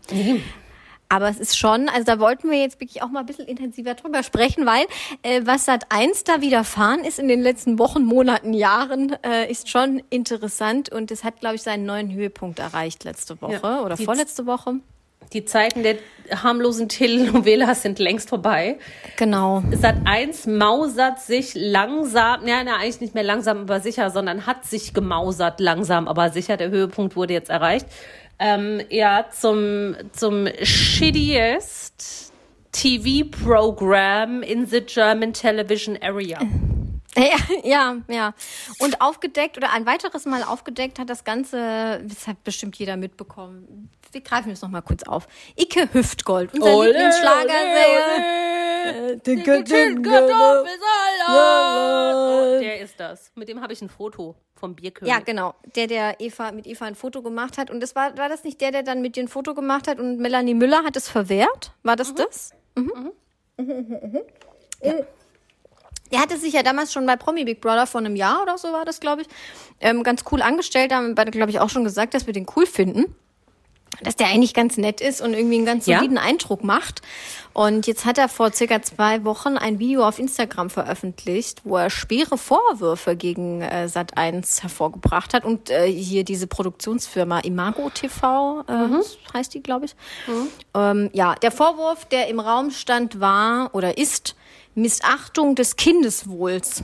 [1.15, 3.93] Aber es ist schon, also da wollten wir jetzt wirklich auch mal ein bisschen intensiver
[3.93, 4.83] drüber sprechen, weil
[5.23, 9.69] äh, was Sat 1 da widerfahren ist in den letzten Wochen, Monaten, Jahren, äh, ist
[9.69, 13.81] schon interessant und es hat, glaube ich, seinen neuen Höhepunkt erreicht letzte Woche Ja.
[13.81, 14.73] oder vorletzte Woche.
[15.31, 15.95] Die Zeiten der
[16.43, 18.77] harmlosen Telenovelas sind längst vorbei.
[19.15, 19.63] Genau.
[19.71, 24.65] Sat 1 mausert sich langsam, ja, na, eigentlich nicht mehr langsam, aber sicher, sondern hat
[24.65, 26.57] sich gemausert langsam, aber sicher.
[26.57, 27.87] Der Höhepunkt wurde jetzt erreicht.
[28.37, 32.33] Ähm, ja, zum, zum shittiest
[32.71, 36.39] TV-Programm in the German Television Area.
[37.17, 38.33] Ja, ja, ja.
[38.79, 43.89] Und aufgedeckt oder ein weiteres Mal aufgedeckt hat das Ganze, das hat bestimmt jeder mitbekommen.
[44.15, 45.27] Wir greifen es nochmal kurz auf.
[45.59, 49.23] Icke Hüftgold, unser Ole, Lieblingsschlagersänger.
[50.03, 52.61] Kartoffelsalat.
[52.61, 53.33] Der ist das.
[53.35, 55.13] Mit dem habe ich ein Foto vom Bierkönig.
[55.13, 55.53] Ja, genau.
[55.75, 57.69] Der, der Eva mit Eva ein Foto gemacht hat.
[57.69, 59.99] Und das war, war das nicht der, der dann mit dir ein Foto gemacht hat
[59.99, 61.73] und Melanie Müller hat es verwehrt?
[61.83, 62.53] War das das?
[62.75, 63.11] Mhm.
[64.81, 64.93] Ja.
[66.13, 68.71] Der hatte sich ja damals schon bei Promi Big Brother vor einem Jahr oder so
[68.71, 69.27] war das, glaube ich,
[69.81, 70.91] ähm, ganz cool angestellt.
[70.91, 73.13] Da haben wir beide, glaube ich, auch schon gesagt, dass wir den cool finden.
[74.03, 75.97] Dass der eigentlich ganz nett ist und irgendwie einen ganz Ja.
[75.97, 77.01] soliden Eindruck macht.
[77.53, 81.89] Und jetzt hat er vor circa zwei Wochen ein Video auf Instagram veröffentlicht, wo er
[81.89, 89.33] schwere Vorwürfe gegen äh, Sat1 hervorgebracht hat und äh, hier diese Produktionsfirma Imago TV äh,
[89.33, 89.95] heißt die, glaube ich.
[90.73, 94.35] Ähm, ja, der Vorwurf, der im Raum stand, war oder ist
[94.75, 96.83] Missachtung des Kindeswohls.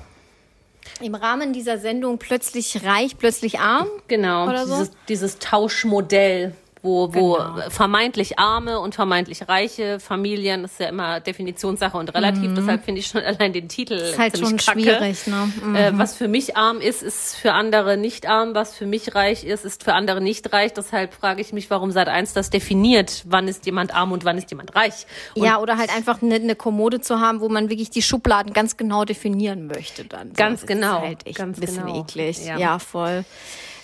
[1.02, 3.88] Im Rahmen dieser Sendung plötzlich reich, plötzlich arm.
[4.08, 4.74] Genau, so?
[4.76, 7.69] dieses, dieses Tauschmodell, wo, wo Genau.
[7.69, 12.99] vermeintlich arme und vermeintlich reiche Familien, das ist ja immer Definitionssache und relativ, deshalb finde
[13.01, 14.01] ich schon allein den Titel Mhm.
[14.09, 14.81] Ist halt schon kacke.
[14.81, 15.51] schwierig, ne?
[15.63, 15.75] Mhm.
[15.75, 18.55] Äh, was für mich arm ist, ist für andere nicht arm.
[18.55, 20.73] Was für mich reich ist, ist für andere nicht reich.
[20.73, 23.23] Deshalb frage ich mich, warum Sat1 das definiert.
[23.25, 25.05] Wann ist jemand arm und wann ist jemand reich?
[25.35, 28.53] Und Ja, oder halt einfach eine, eine Kommode zu haben, wo man wirklich die Schubladen
[28.53, 30.29] ganz genau definieren möchte dann.
[30.29, 32.01] So, Ganz das genau, Ist halt echt ganz ein bisschen genau.
[32.01, 32.45] eklig.
[32.45, 32.57] Ja.
[32.57, 33.23] Ja, voll.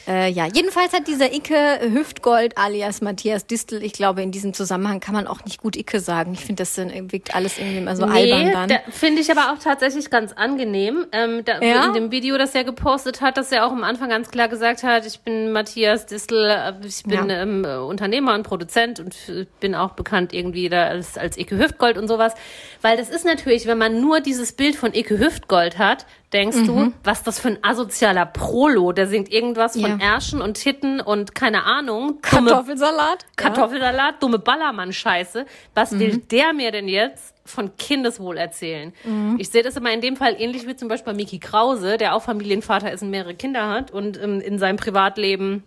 [0.08, 5.00] Äh, ja, jedenfalls hat dieser Icke Hüftgold alias Matthias Distel, ich glaube, in diesem Zusammenhang
[5.02, 6.34] kann man auch nicht gut Icke sagen.
[6.34, 8.70] Ich finde, das dann wirkt alles irgendwie immer so albern dann.
[8.70, 11.06] da finde ich aber auch tatsächlich ganz angenehm.
[11.12, 11.88] Ähm, da, Ja?
[11.88, 14.84] In dem Video, das er gepostet hat, dass er auch am Anfang ganz klar gesagt
[14.84, 17.42] hat, ich bin Matthias Distel, äh, ich bin Ja.
[17.42, 21.98] ähm, Unternehmer und Produzent und f- bin auch bekannt irgendwie da als, als Icke Hüftgold
[21.98, 22.34] und sowas.
[22.82, 26.92] Weil das ist natürlich, wenn man nur dieses Bild von Icke Hüftgold hat, denkst du,
[27.06, 30.00] was das für ein asozialer Prolo, der singt irgendwas von Mhm.
[30.02, 30.14] Ja.
[30.16, 32.20] Ärschen und Titten und keine Ahnung.
[32.30, 33.26] dumme Kartoffelsalat?
[33.38, 35.46] Kartoffelsalat, dumme Ballermann-Scheiße.
[35.74, 36.00] Was Mhm.
[36.00, 38.94] will der mir denn jetzt von Kindeswohl erzählen?
[39.06, 39.38] Mhm.
[39.40, 42.14] Ich sehe das immer in dem Fall ähnlich wie zum Beispiel bei Miki Krause, der
[42.14, 45.64] auch Familienvater ist und mehrere Kinder hat und ähm, in seinem Privatleben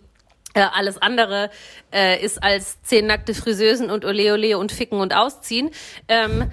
[0.53, 1.49] äh, alles andere
[1.91, 5.71] äh, ist als zehn nackte Friseusen und Ole Ole und Ficken und Ausziehen.
[6.07, 6.51] Ähm,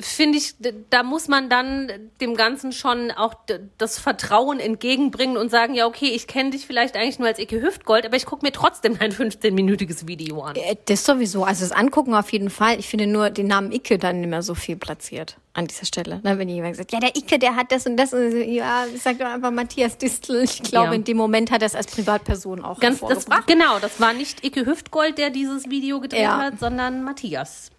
[0.00, 0.54] finde ich,
[0.90, 3.34] da muss man dann dem Ganzen schon auch
[3.78, 7.60] das Vertrauen entgegenbringen und sagen, ja, okay, ich kenne dich vielleicht eigentlich nur als Icke
[7.62, 10.56] Hüftgold, aber ich gucke mir trotzdem ein 15-minütiges Video an.
[10.56, 11.44] Äh, Das sowieso.
[11.44, 12.78] Also das Angucken auf jeden Fall.
[12.78, 16.20] Ich finde nur den Namen Icke dann nicht mehr so viel platziert an dieser Stelle.
[16.24, 18.12] Ne, wenn jemand sagt, ja, der Icke, der hat das und das.
[18.12, 20.42] Und ja, ich sag doch einfach Matthias Distel.
[20.42, 20.92] Ich glaube, Ja.
[20.94, 23.46] in dem Moment hat er es als Privatperson auch Ganz, das, hervorgebracht.
[23.46, 26.38] genau, das war nicht Icke Hüftgold, der dieses Video gedreht Ja.
[26.38, 27.70] hat, sondern Matthias.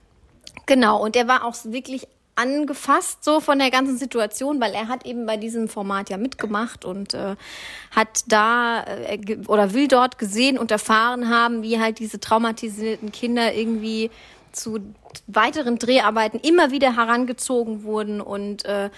[0.66, 5.06] Genau, und er war auch wirklich angefasst so von der ganzen Situation, weil er hat
[5.06, 7.36] eben bei diesem Format ja mitgemacht und äh,
[7.92, 13.54] hat da äh, oder will dort gesehen und erfahren haben, wie halt diese traumatisierten Kinder
[13.54, 14.12] irgendwie
[14.52, 14.80] zu
[15.28, 18.90] weiteren Dreharbeiten immer wieder herangezogen wurden und äh,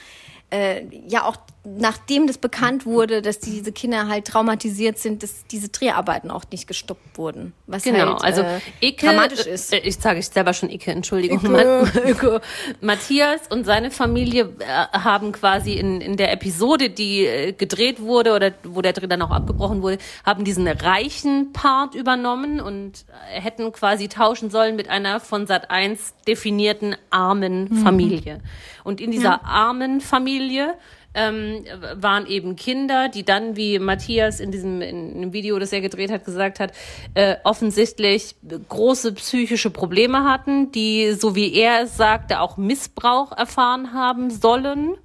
[0.51, 1.37] äh, ja auch
[1.75, 6.67] nachdem das bekannt wurde, dass diese Kinder halt traumatisiert sind, dass diese Dreharbeiten auch nicht
[6.67, 7.53] gestoppt wurden.
[7.65, 9.73] Was genau, halt, also äh, Ike, dramatisch ist.
[9.73, 11.39] Äh, ich sage ich selber schon Ike, Entschuldigung.
[11.43, 12.41] Ike.
[12.81, 18.33] Matthias und seine Familie äh, haben quasi in, in der Episode, die äh, gedreht wurde
[18.33, 23.41] oder wo der Dreh dann auch abgebrochen wurde, haben diesen reichen Part übernommen und äh,
[23.41, 28.39] hätten quasi tauschen sollen mit einer von Sat 1 definierten armen Familie.
[28.85, 30.75] Und in dieser armen Familie
[31.17, 35.81] ähm, waren eben Kinder, die dann, wie Matthias in diesem in einem Video, das er
[35.81, 36.71] gedreht hat, gesagt hat,
[37.15, 38.35] äh, offensichtlich
[38.69, 44.95] große psychische Probleme hatten, die, so wie er es sagte, auch Missbrauch erfahren haben sollen.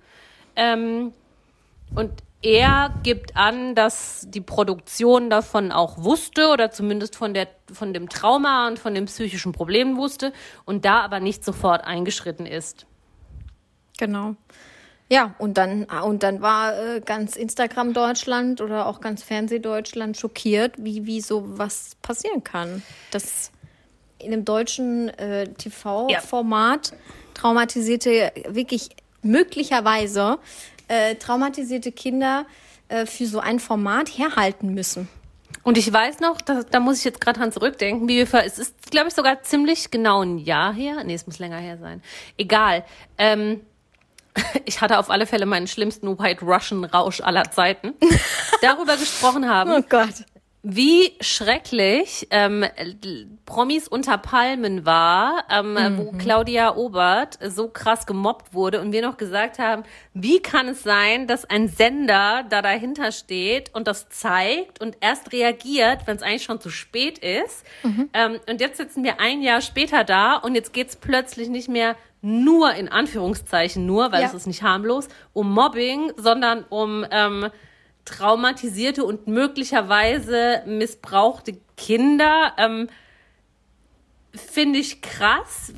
[0.55, 1.13] Ähm,
[1.95, 7.95] und er gibt an, dass die Produktion davon auch wusste oder zumindest von, der, von
[7.95, 10.33] dem Trauma und von den psychischen Problemen wusste
[10.67, 12.85] und da aber nicht sofort eingeschritten ist.
[13.97, 14.35] Genau.
[15.13, 20.17] Ja, und dann, und dann war äh, ganz Instagram Deutschland oder auch ganz Fernseh Deutschland
[20.17, 22.83] schockiert, wie, wie so was passieren kann.
[23.11, 23.53] Dass
[24.19, 26.95] in einem deutschen äh, TV-Format
[27.35, 28.89] traumatisierte, wirklich
[29.21, 30.39] möglicherweise
[30.89, 32.47] äh, traumatisierte Kinder
[32.89, 35.11] äh, für so ein Format herhalten müssen.
[35.63, 38.59] Und ich weiß noch, da, da muss ich jetzt gerade dran zurückdenken, wie wir es
[38.59, 41.05] ist, glaube ich, sogar ziemlich genau ein Jahr her.
[41.05, 42.03] Nee, es muss länger her sein.
[42.39, 42.87] Egal.
[43.19, 43.61] Ähm,
[44.65, 47.95] ich hatte auf alle Fälle meinen schlimmsten White Russian Rausch aller Zeiten.
[48.61, 50.25] Darüber gesprochen haben, Gott.
[50.65, 52.65] Wie schrecklich ähm,
[53.47, 59.17] Promis unter Palmen war, ähm, wo Claudia Obert so krass gemobbt wurde und wir noch
[59.17, 59.83] gesagt haben,
[60.15, 65.33] wie kann es sein, dass ein Sender da dahinter steht und das zeigt und erst
[65.33, 67.65] reagiert, wenn es eigentlich schon zu spät ist.
[68.13, 71.97] Ähm, und jetzt sitzen wir ein Jahr später da und jetzt geht's plötzlich nicht mehr
[72.21, 74.29] nur in Anführungszeichen nur, weil Ja.
[74.29, 77.49] es ist nicht harmlos, um Mobbing, sondern um ähm,
[78.05, 82.53] traumatisierte und möglicherweise missbrauchte Kinder.
[82.59, 82.89] Ähm,
[84.35, 85.73] Finde ich krass,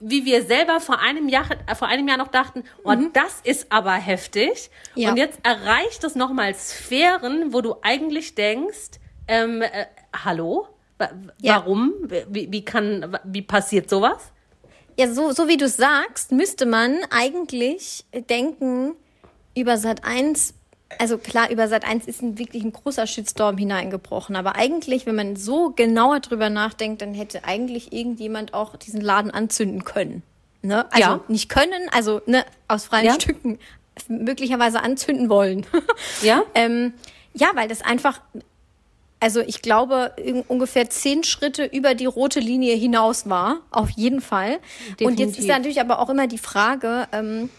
[0.00, 3.92] wie wir selber vor einem Jahr, vor einem Jahr noch dachten, oh, das ist aber
[3.92, 4.70] heftig.
[4.94, 5.02] Mhm.
[5.02, 5.10] Ja.
[5.10, 9.86] Und jetzt erreicht es nochmal Sphären, wo du eigentlich denkst, ähm, äh,
[10.24, 10.68] hallo?
[11.40, 11.56] Ja.
[11.56, 11.92] Warum?
[12.28, 14.32] Wie, wie kann, wie passiert sowas?
[14.98, 18.94] Ja, so, so wie du es sagst, müsste man eigentlich denken,
[19.54, 20.54] über Sat 1,
[20.98, 24.36] also klar, über Sat 1 ist ein, wirklich ein großer Shitstorm hineingebrochen.
[24.36, 29.30] Aber eigentlich, wenn man so genauer drüber nachdenkt, dann hätte eigentlich irgendjemand auch diesen Laden
[29.30, 30.22] anzünden können.
[30.62, 30.86] Ne?
[30.92, 31.20] Also Ja.
[31.28, 33.14] nicht können, also ne, aus freien Ja.
[33.14, 33.58] Stücken
[34.08, 35.66] möglicherweise anzünden wollen.
[36.22, 36.42] Ja?
[36.54, 36.92] Ähm,
[37.34, 38.20] ja, weil das einfach,
[39.20, 40.12] also ich glaube,
[40.48, 44.58] ungefähr zehn Schritte über die rote Linie hinaus war, auf jeden Fall.
[45.02, 45.48] Und jetzt ist Definitiv.
[45.48, 47.50] natürlich aber auch immer die Frage, ähm,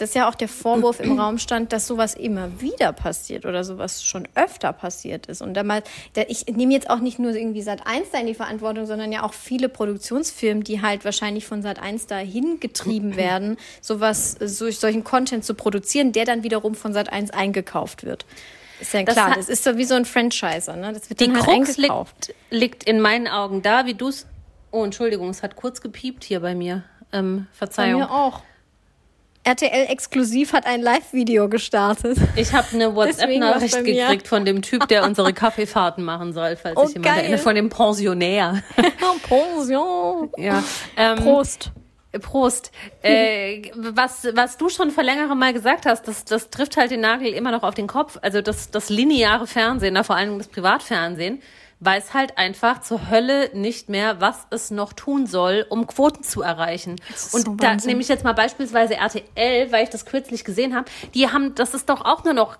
[0.00, 4.02] dass ja auch der Vorwurf im Raum stand, dass sowas immer wieder passiert oder sowas
[4.02, 5.42] schon öfter passiert ist.
[5.42, 5.82] Und da mal,
[6.14, 9.12] da, ich nehme jetzt auch nicht nur irgendwie Sat 1 da in die Verantwortung, sondern
[9.12, 14.70] ja auch viele Produktionsfirmen, die halt wahrscheinlich von Sat 1 dahin getrieben werden, sowas, so,
[14.70, 18.24] solchen Content zu produzieren, der dann wiederum von Sat 1 eingekauft wird.
[18.80, 20.92] Ist ja Das klar, hat- das ist so wie so ein Franchiser, ne?
[20.94, 24.26] Das wird Die halt Krux liegt, liegt in meinen Augen da, wie du es.
[24.70, 26.84] Oh, Entschuldigung, es hat kurz gepiept hier bei mir.
[27.12, 28.00] Ähm, Bei Verzeihung.
[28.02, 28.40] mir auch.
[29.42, 32.18] RTL exklusiv hat ein Live-Video gestartet.
[32.36, 36.84] Ich habe eine WhatsApp-Nachricht gekriegt von dem Typ, der unsere Kaffeefahrten machen soll, falls Oh,
[36.84, 37.22] sich jemand geil.
[37.24, 38.62] erinnert, von dem Pensionär.
[39.28, 40.30] Pension.
[40.36, 40.62] ja.
[40.96, 41.70] Ähm, Prost.
[42.20, 42.70] Prost.
[43.02, 47.00] Äh, was, was du schon vor längerem mal gesagt hast, das, das trifft halt den
[47.00, 48.18] Nagel immer noch auf den Kopf.
[48.20, 51.40] Also das, das lineare Fernsehen, da vor allem das Privatfernsehen,
[51.80, 56.42] weiß halt einfach zur Hölle nicht mehr, was es noch tun soll, um Quoten zu
[56.42, 56.96] erreichen.
[57.32, 60.90] Und so da nehme ich jetzt mal beispielsweise RTL, weil ich das kürzlich gesehen habe,
[61.14, 62.58] die haben, das ist doch auch nur noch,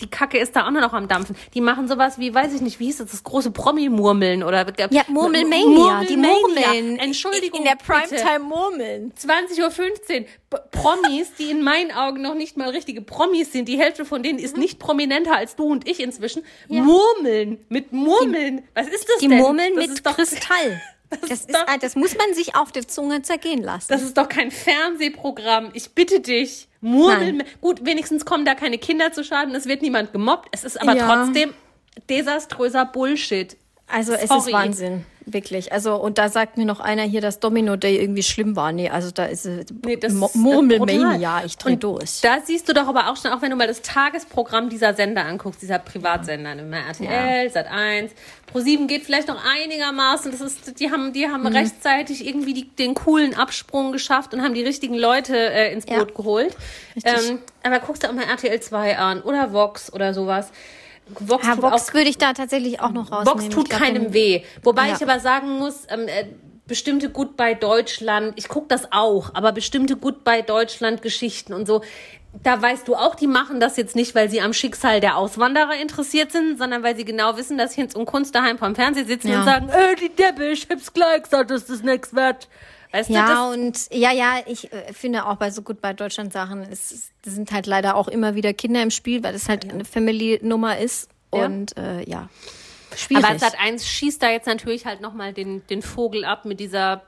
[0.00, 1.36] die Kacke ist da auch nur noch am Dampfen.
[1.54, 5.02] Die machen sowas wie, weiß ich nicht, wie hieß das, das große Promi-Murmeln oder Ja,
[5.08, 6.68] Murmelmania, die Murmelmania.
[6.68, 6.98] Murmeln.
[6.98, 7.60] Entschuldigung.
[7.60, 7.76] In der.
[7.76, 9.12] Primetime Murmeln.
[9.14, 10.58] 20.15 Uhr.
[10.70, 13.68] Promis, die in meinen Augen noch nicht mal richtige Promis sind.
[13.68, 14.44] Die Hälfte von denen Mhm.
[14.44, 16.42] ist nicht prominenter als du und ich inzwischen.
[16.68, 17.64] Murmeln.
[17.68, 18.62] Mit Murmeln.
[18.74, 19.38] Was ist das Die denn?
[19.38, 20.80] Murmeln das mit Kristall.
[21.10, 23.86] Das, ist ist, doch- das muss man sich auf der Zunge zergehen lassen.
[23.88, 25.70] Das ist doch kein Fernsehprogramm.
[25.72, 26.68] Ich bitte dich.
[26.80, 27.42] Murmeln.
[27.60, 29.54] Gut, wenigstens kommen da keine Kinder zu Schaden.
[29.54, 30.48] Es wird niemand gemobbt.
[30.52, 31.06] Es ist aber Ja.
[31.24, 31.54] trotzdem
[32.08, 33.56] desaströser Bullshit.
[33.88, 34.40] also es Sorry.
[34.40, 35.06] ist Wahnsinn.
[35.32, 35.72] Wirklich.
[35.72, 38.72] Also, und da sagt mir noch einer hier, dass Domino Day irgendwie schlimm war.
[38.72, 41.42] Nee, also da ist äh, Nee, das Murmelmania.
[41.44, 42.20] Ich dreh Und durch.
[42.22, 45.24] Da siehst du doch aber auch schon, auch wenn du mal das Tagesprogramm dieser Sender
[45.24, 48.10] anguckst, dieser Privatsender, ne, RTL, Sat1,
[48.52, 50.30] Pro7 geht vielleicht noch einigermaßen.
[50.32, 51.32] Das ist, die haben, die Mhm.
[51.32, 55.84] haben rechtzeitig irgendwie die, den coolen Absprung geschafft und haben die richtigen Leute äh, ins
[55.86, 55.98] Ja.
[55.98, 56.56] Boot geholt.
[56.96, 57.30] Richtig.
[57.30, 60.50] Ähm, aber guckst du auch mal RTL 2 an oder Vox oder sowas.
[61.20, 63.24] Vox Ja, Vox auch würde ich da tatsächlich auch noch rausnehmen.
[63.24, 64.42] Box tut glaub, keinem weh.
[64.62, 64.94] Wobei Ja.
[64.96, 66.26] ich aber sagen muss, ähm, äh,
[66.66, 71.82] bestimmte Goodbye Deutschland, ich gucke das auch, aber bestimmte Goodbye Deutschland Geschichten und so,
[72.42, 75.74] da weißt du auch, die machen das jetzt nicht, weil sie am Schicksal der Auswanderer
[75.80, 79.28] interessiert sind, sondern weil sie genau wissen, dass Hinz und Kunst daheim vom Fernseher sitzen
[79.28, 79.38] Ja.
[79.40, 82.48] und sagen, äh, die Deppe, ich hab's gleich gesagt, dass das nichts wird.
[82.92, 85.92] Weißt du, Ja, das, und ja, ja, ich äh, finde auch bei so gut bei
[85.92, 89.48] Deutschland Sachen, es es sind halt leider auch immer wieder Kinder im Spiel, weil das
[89.48, 91.08] halt eine Family-Nummer ist.
[91.34, 91.44] Ja.
[91.44, 92.28] Und äh, ja,
[92.98, 93.24] schwierig.
[93.24, 97.02] aber Sat 1 schießt da jetzt natürlich halt nochmal den, den Vogel ab mit dieser,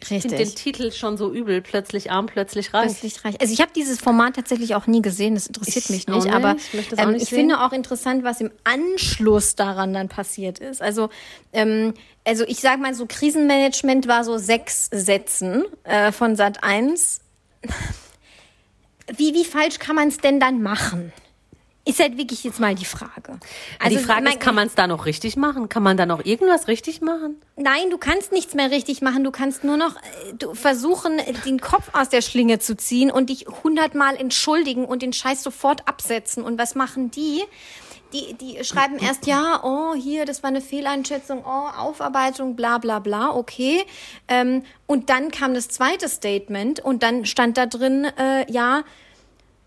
[0.00, 0.30] ich Richtig.
[0.30, 2.86] finde den Titel schon so übel, plötzlich arm, plötzlich reich.
[2.86, 3.40] Plötzlich reich.
[3.40, 6.34] Also ich habe dieses Format tatsächlich auch nie gesehen, das interessiert Ich mich nicht, nicht,
[6.34, 10.80] aber ich ähm, nicht ich finde auch interessant, was im Anschluss daran dann passiert ist.
[10.80, 11.10] Also
[11.52, 17.20] ähm, also ich sag mal so Krisenmanagement war so sechs Sätzen äh, von Sat 1.
[19.16, 21.12] Wie wie falsch kann man es denn dann machen?
[21.88, 23.40] Ist halt wirklich jetzt mal die Frage.
[23.78, 25.70] Also die Frage man- ist, kann man es da noch richtig machen?
[25.70, 27.40] Kann man da noch irgendwas richtig machen?
[27.56, 29.24] Nein, du kannst nichts mehr richtig machen.
[29.24, 33.30] Du kannst nur noch äh, du versuchen, den Kopf aus der Schlinge zu ziehen und
[33.30, 36.42] dich hundertmal entschuldigen und den Scheiß sofort absetzen.
[36.44, 37.42] Und was machen die?
[38.12, 42.98] Die, die schreiben erst, ja, oh, hier, das war eine Fehleinschätzung, oh, Aufarbeitung, bla bla
[42.98, 43.84] bla, okay.
[44.28, 48.82] Ähm, und dann kam das zweite Statement und dann stand da drin, äh, ja,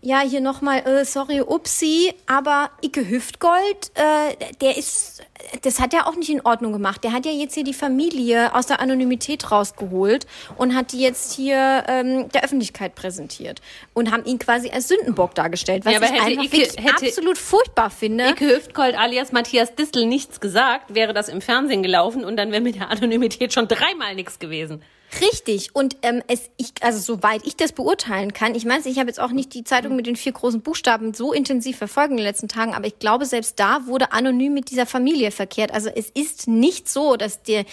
[0.04, 5.22] ja, hier nochmal, äh, sorry, upsi, aber Icke Hüftgold, äh, der ist,
[5.62, 7.04] das hat er auch nicht in Ordnung gemacht.
[7.04, 10.26] Der hat ja jetzt hier die Familie aus der Anonymität rausgeholt
[10.56, 13.62] und hat die jetzt hier ähm, der Öffentlichkeit präsentiert
[13.94, 18.28] und haben ihn quasi als Sündenbock dargestellt, was Ja, ich einfach Icke- absolut furchtbar finde.
[18.30, 22.60] Icke Hüftgold alias Matthias Distel nichts gesagt, wäre das im Fernsehen gelaufen und dann wäre
[22.60, 24.82] mit der Anonymität schon dreimal nichts gewesen.
[25.20, 25.74] Richtig.
[25.74, 29.20] Und ähm, es, ich, also soweit ich das beurteilen kann, ich meine, ich habe jetzt
[29.20, 32.48] auch nicht die Zeitung mit den vier großen Buchstaben so intensiv verfolgt in den letzten
[32.48, 35.72] Tagen, aber ich glaube, selbst da wurde anonym mit dieser Familie verkehrt.
[35.72, 37.64] Also es ist nicht so, dass der,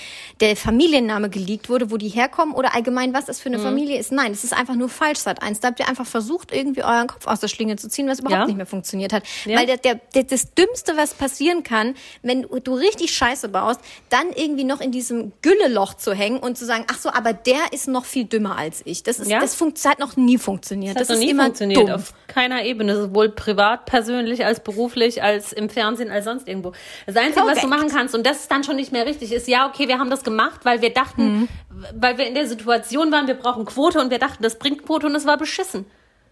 [0.41, 4.11] der Familienname geleakt wurde, wo die herkommen oder allgemein, was das für eine Familie ist.
[4.11, 5.59] Nein, es ist einfach nur falsch seit eins.
[5.59, 8.39] Da habt ihr einfach versucht, irgendwie euren Kopf aus der Schlinge zu ziehen, was überhaupt
[8.41, 8.45] Ja.
[8.47, 9.23] nicht mehr funktioniert hat.
[9.45, 9.57] Ja.
[9.57, 13.79] Weil der, der, der, das Dümmste, was passieren kann, wenn du, du richtig Scheiße baust,
[14.09, 17.71] dann irgendwie noch in diesem Gülleloch zu hängen und zu sagen, ach so, aber der
[17.71, 19.03] ist noch viel dümmer als ich.
[19.03, 19.39] Das ist, Ja.
[19.39, 20.95] das, funkt, das hat noch nie funktioniert.
[20.95, 21.79] Das, Das, hat noch ist nie immer funktioniert.
[21.81, 21.89] dumm.
[21.91, 22.95] Auf keiner Ebene.
[22.95, 26.73] Sowohl privat, persönlich, als beruflich, als im Fernsehen, als sonst irgendwo.
[27.05, 29.47] Das Einzige, was du machen kannst, und das ist dann schon nicht mehr richtig, ist,
[29.47, 31.47] ja, okay, wir haben das gemacht, weil wir dachten, Mhm.
[31.95, 35.07] weil wir in der Situation waren, wir brauchen Quote und wir dachten, das bringt Quote
[35.07, 35.85] und es war beschissen.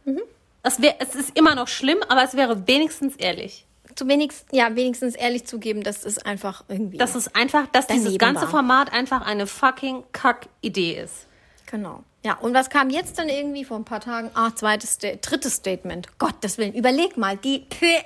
[0.05, 0.21] Mhm.
[0.63, 3.65] Das wär, es ist immer noch schlimm, aber es wäre wenigstens ehrlich.
[3.97, 6.97] Zu wenigstens, ja, wenigstens ehrlich zugeben, dass es einfach irgendwie.
[6.97, 8.49] Dass es einfach, dass dieses ganze war.
[8.49, 11.26] Format einfach eine fucking Kack-Idee ist.
[11.67, 12.03] Genau.
[12.25, 14.31] Ja, und was kam jetzt dann irgendwie vor ein paar Tagen?
[14.33, 16.17] Ah, zweites, drittes Statement.
[16.17, 18.01] Gottes Willen, überleg mal, die PR,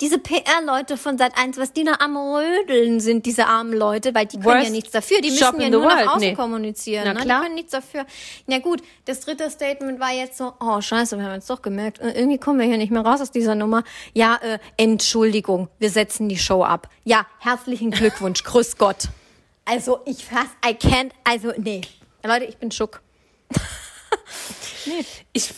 [0.00, 4.26] diese PR-Leute von Sat 1, was die da am Rödeln sind, diese armen Leute, weil
[4.26, 6.34] die können Worst ja nichts dafür, die müssen ja nur nach world, außen nee.
[6.34, 7.04] kommunizieren.
[7.06, 7.20] Na ne?
[7.20, 7.40] klar.
[7.40, 8.04] Die können nichts dafür.
[8.46, 12.00] Na gut, das dritte Statement war jetzt so, oh scheiße, wir haben jetzt doch gemerkt,
[12.00, 13.82] äh, irgendwie kommen wir hier nicht mehr raus aus dieser Nummer.
[14.12, 16.88] Ja, äh, Entschuldigung, wir setzen die Show ab.
[17.04, 19.08] Ja, herzlichen Glückwunsch, grüß Gott.
[19.64, 21.82] Also ich fass, I can't, also nee.
[22.24, 23.02] Leute, ich bin schock.
[25.32, 25.50] ich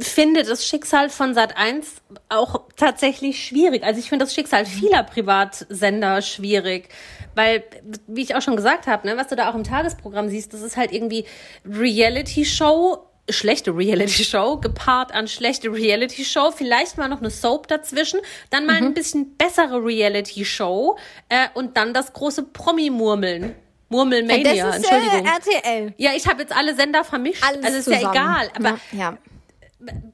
[0.00, 3.82] finde das Schicksal von Sat 1 auch tatsächlich schwierig.
[3.84, 6.88] Also ich finde das Schicksal vieler Privatsender schwierig.
[7.34, 7.64] Weil,
[8.06, 10.60] wie ich auch schon gesagt habe, ne, was du da auch im Tagesprogramm siehst, das
[10.60, 11.24] ist halt irgendwie
[11.64, 12.98] Reality-Show,
[13.30, 18.20] schlechte Reality-Show, gepaart an schlechte Reality-Show, vielleicht mal noch eine Soap dazwischen,
[18.50, 20.98] dann mal ein bisschen bessere Reality-Show
[21.30, 23.54] äh, und dann das große Promi-Murmeln.
[23.92, 25.26] Murmelmania, das ist Entschuldigung.
[25.26, 25.94] Äh, RTL.
[25.98, 27.44] ja, ich habe jetzt alle Sender vermischt.
[27.46, 28.02] Alles also ist zusammen.
[28.02, 28.50] ja egal.
[28.56, 29.18] Aber ja.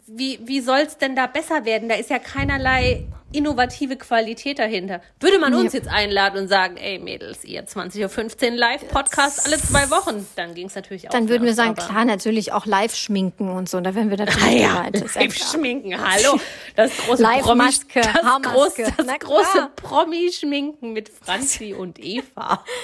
[0.06, 1.88] wie, wie soll es denn da besser werden?
[1.88, 5.00] Da ist ja keinerlei innovative Qualität dahinter.
[5.20, 9.90] Würde man uns jetzt einladen und sagen, ey Mädels, ihr 20.15 Uhr Live-Podcast alle zwei
[9.90, 11.12] Wochen, dann ging es natürlich auch.
[11.12, 13.76] Dann würden wir sagen, klar, natürlich auch live schminken und so.
[13.76, 14.94] Und da wären wir natürlich Ah ja, bereit.
[14.96, 15.48] Ist ja live klar.
[15.52, 16.40] schminken, hallo.
[16.74, 18.42] Das große Live-Maske, Promi,
[18.76, 22.64] das, Na das große Promi-Schminken mit Franzi und Eva.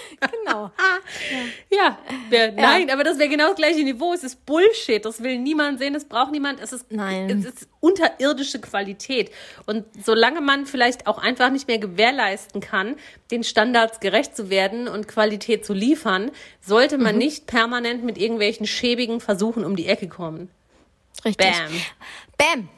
[0.44, 0.70] Genau.
[1.70, 4.12] Ja, wär, nein, aber das wäre genau das gleiche Niveau.
[4.12, 5.04] Es ist Bullshit.
[5.04, 6.60] Das will niemand sehen, das braucht niemand.
[6.60, 7.30] Es ist, Nein.
[7.30, 9.30] es ist unterirdische Qualität.
[9.66, 12.96] Und solange solange man vielleicht auch einfach nicht mehr gewährleisten kann,
[13.30, 16.30] den Standards gerecht zu werden und Qualität zu liefern,
[16.60, 17.18] sollte man mhm.
[17.18, 20.50] nicht permanent mit irgendwelchen schäbigen Versuchen um die Ecke kommen.
[21.24, 21.46] Richtig.
[21.46, 21.72] Bam.
[22.36, 22.68] Bam.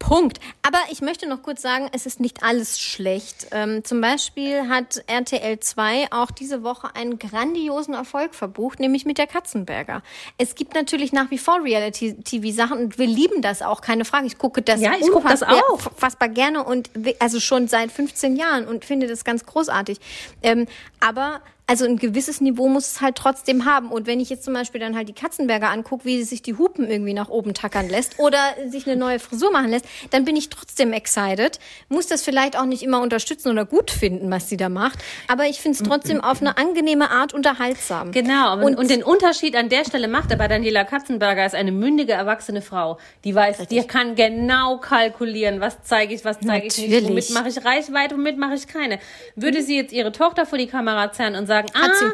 [0.00, 0.40] Punkt.
[0.62, 3.46] Aber ich möchte noch kurz sagen, es ist nicht alles schlecht.
[3.52, 9.18] Ähm, zum Beispiel hat RTL 2 auch diese Woche einen grandiosen Erfolg verbucht, nämlich mit
[9.18, 10.02] der Katzenberger.
[10.38, 14.26] Es gibt natürlich nach wie vor Reality-TV-Sachen und wir lieben das auch, keine Frage.
[14.26, 15.78] Ich gucke das, ja, ich gucke das auch.
[15.96, 16.90] fassbar gerne und
[17.20, 20.00] also schon seit 15 Jahren und finde das ganz großartig.
[20.42, 20.66] Ähm,
[20.98, 23.92] aber also ein gewisses Niveau muss es halt trotzdem haben.
[23.92, 26.58] Und wenn ich jetzt zum Beispiel dann halt die Katzenberger angucke, wie sie sich die
[26.58, 30.34] Hupen irgendwie nach oben tackern lässt oder sich eine neue Frisur machen lässt, dann bin
[30.34, 31.60] ich trotzdem excited.
[31.88, 34.98] Muss das vielleicht auch nicht immer unterstützen oder gut finden, was sie da macht.
[35.28, 38.10] Aber ich finde es trotzdem auf eine angenehme Art unterhaltsam.
[38.10, 38.54] Genau.
[38.54, 42.62] Und, und, den Unterschied an der Stelle macht aber Daniela Katzenberger ist eine mündige, erwachsene
[42.62, 42.98] Frau.
[43.22, 43.82] Die weiß, Richtig.
[43.82, 48.16] die kann genau kalkulieren, was zeige ich, was zeige ich nicht, womit mache ich Reichweite,
[48.16, 48.98] womit mache ich keine.
[49.36, 52.12] Würde sie jetzt ihre Tochter vor die Kamera zerren und sagen, sagen, Hat ah, sie.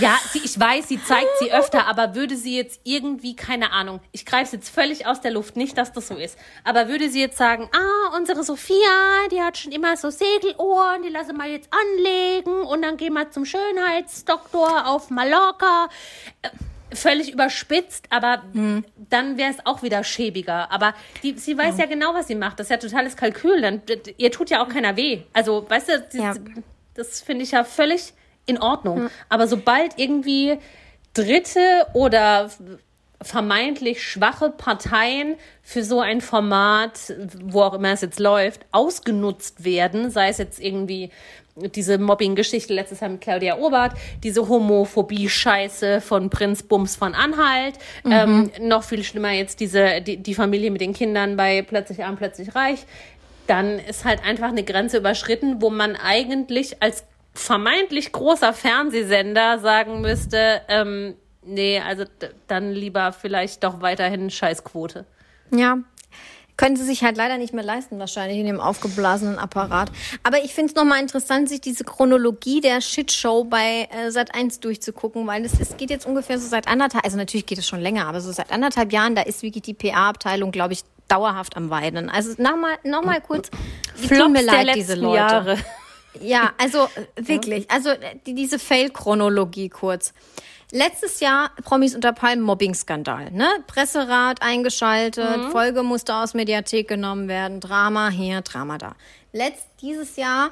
[0.00, 4.00] Ja, sie, ich weiß, sie zeigt sie öfter, aber würde sie jetzt irgendwie, keine Ahnung,
[4.10, 7.10] ich greife es jetzt völlig aus der Luft, nicht, dass das so ist, aber würde
[7.10, 11.50] sie jetzt sagen, ah, unsere Sophia, die hat schon immer so Segelohren, die lasse mal
[11.50, 15.88] jetzt anlegen und dann gehen wir zum Schönheitsdoktor auf Mallorca.
[16.40, 16.48] Äh,
[16.94, 18.84] völlig überspitzt, aber hm.
[19.10, 20.72] dann wäre es auch wieder schäbiger.
[20.72, 21.84] Aber die, sie weiß ja.
[21.84, 21.90] ja.
[21.90, 22.58] genau, was sie macht.
[22.58, 23.60] Das ist ja totales Kalkül.
[23.60, 23.82] Dann,
[24.16, 25.22] ihr tut ja auch keiner weh.
[25.32, 26.34] Also, weißt du, ja.
[26.96, 28.12] Das finde ich ja völlig
[28.46, 29.04] in Ordnung.
[29.04, 29.10] Mhm.
[29.28, 30.58] Aber sobald irgendwie
[31.14, 32.50] dritte oder
[33.22, 40.10] vermeintlich schwache Parteien für so ein Format, wo auch immer es jetzt läuft, ausgenutzt werden,
[40.10, 41.10] sei es jetzt irgendwie
[41.74, 43.92] diese Mobbing-Geschichte letztes Jahr mit Claudia Obert,
[44.22, 48.12] diese Homophobie-Scheiße von Prinz Bums von Anhalt, mhm.
[48.12, 52.16] ähm, noch viel schlimmer jetzt diese, die, die Familie mit den Kindern bei Plötzlich arm,
[52.16, 52.84] plötzlich reich
[53.46, 60.00] dann ist halt einfach eine Grenze überschritten, wo man eigentlich als vermeintlich großer Fernsehsender sagen
[60.00, 62.04] müsste, ähm, nee, also
[62.46, 65.04] dann lieber vielleicht doch weiterhin Scheißquote.
[65.50, 65.78] Ja,
[66.56, 69.90] können sie sich halt leider nicht mehr leisten, wahrscheinlich in dem aufgeblasenen Apparat.
[70.22, 74.60] Aber ich finde es nochmal interessant, sich diese Chronologie der Shitshow bei äh, Sat 1
[74.60, 78.06] durchzugucken, weil es, geht jetzt ungefähr so seit anderthalb, also natürlich geht es schon länger,
[78.06, 82.10] aber so seit anderthalb Jahren, da ist wirklich die PA-Abteilung, glaube ich, dauerhaft am Weinen.
[82.10, 83.50] Also nochmal noch mal kurz,
[84.08, 85.16] tut mir leid, diese Leute.
[85.16, 85.58] Jahre.
[86.20, 87.90] Ja, also wirklich, also
[88.26, 90.12] die, diese Fail-Chronologie kurz.
[90.72, 93.48] Letztes Jahr Promis unter Palmen Mobbing-Skandal, ne?
[93.68, 95.50] Presserat eingeschaltet, mhm.
[95.52, 98.96] Folge musste aus Mediathek genommen werden, Drama hier, Drama da.
[99.32, 100.50] Letzt dieses Jahr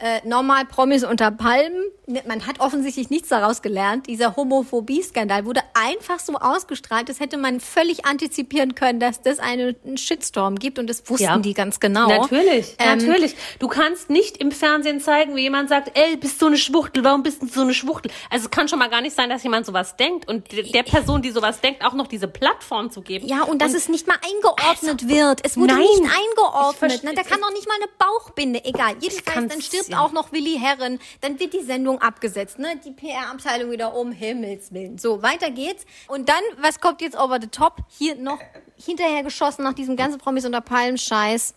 [0.00, 1.84] äh, normal Promis unter Palmen.
[2.26, 4.08] Man hat offensichtlich nichts daraus gelernt.
[4.08, 9.76] Dieser Homophobie-Skandal wurde einfach so ausgestrahlt, das hätte man völlig antizipieren können, dass das einen
[9.96, 11.38] Shitstorm gibt und das wussten ja.
[11.38, 12.08] die ganz genau.
[12.08, 13.36] Natürlich, ähm, natürlich.
[13.60, 17.22] Du kannst nicht im Fernsehen zeigen, wie jemand sagt, ey, bist du eine Schwuchtel, warum
[17.22, 18.10] bist du so eine Schwuchtel?
[18.28, 21.22] Also es kann schon mal gar nicht sein, dass jemand sowas denkt und der Person,
[21.22, 23.26] die sowas denkt, auch noch diese Plattform zu geben.
[23.26, 25.40] Ja, und dass und es nicht mal eingeordnet also, wird.
[25.44, 27.00] Es wurde nein, nicht eingeordnet.
[27.04, 28.96] Na, da kann doch nicht mal eine Bauchbinde, egal.
[29.00, 30.00] Jedenfalls, dann stirbt ja.
[30.00, 32.80] auch noch Willi Herren, dann wird die Sendung abgesetzt, ne?
[32.84, 34.98] Die PR-Abteilung wieder um Himmels Willen.
[34.98, 35.84] So, weiter geht's.
[36.08, 37.78] Und dann, was kommt jetzt over the top?
[37.88, 38.38] Hier noch
[38.76, 41.54] hinterher geschossen nach diesem ganzen Promis unter Palmen Scheiß.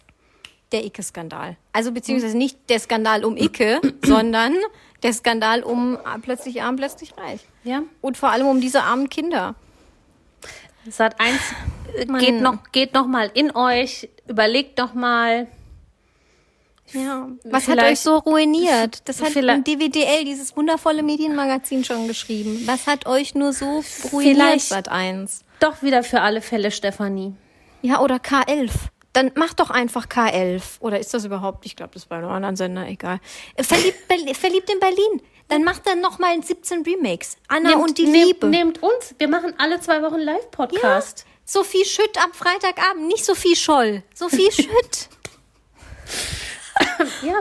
[0.72, 1.56] Der Icke-Skandal.
[1.72, 4.54] Also beziehungsweise nicht der Skandal um Icke, sondern
[5.04, 7.42] der Skandal um plötzlich arm, plötzlich reich.
[7.64, 7.84] Ja.
[8.02, 9.56] Und vor allem um diese armen Kinder.
[10.90, 11.40] Sat 1
[12.20, 15.48] geht noch, geht noch mal in euch, überlegt noch mal,
[16.94, 19.02] ja, was hat euch so ruiniert?
[19.06, 22.64] Das hat ein DWDL, dieses wundervolle Medienmagazin, schon geschrieben.
[22.66, 25.44] Was hat euch nur so ruiniert, Sat 1?
[25.60, 27.34] Doch wieder für alle Fälle Stefanie.
[27.82, 28.72] Ja, oder K11.
[29.14, 30.80] Dann mach doch einfach K11.
[30.80, 31.66] Oder ist das überhaupt?
[31.66, 33.20] Ich glaube, das ist bei einem anderen Sender, egal.
[33.56, 33.98] Äh, verliebt,
[34.38, 35.22] verliebt in Berlin.
[35.48, 37.38] Dann macht er nochmal 17 Remakes.
[37.48, 38.48] Anna nehmt, und die nehmt, Liebe.
[38.48, 39.16] Nehmt uns.
[39.18, 41.20] Wir machen alle zwei Wochen Live-Podcast.
[41.20, 41.26] Ja.
[41.46, 43.08] Sophie Schütt am Freitagabend.
[43.08, 44.04] Nicht Sophie Scholl.
[44.14, 45.10] Sophie Schütt.
[47.22, 47.36] ja.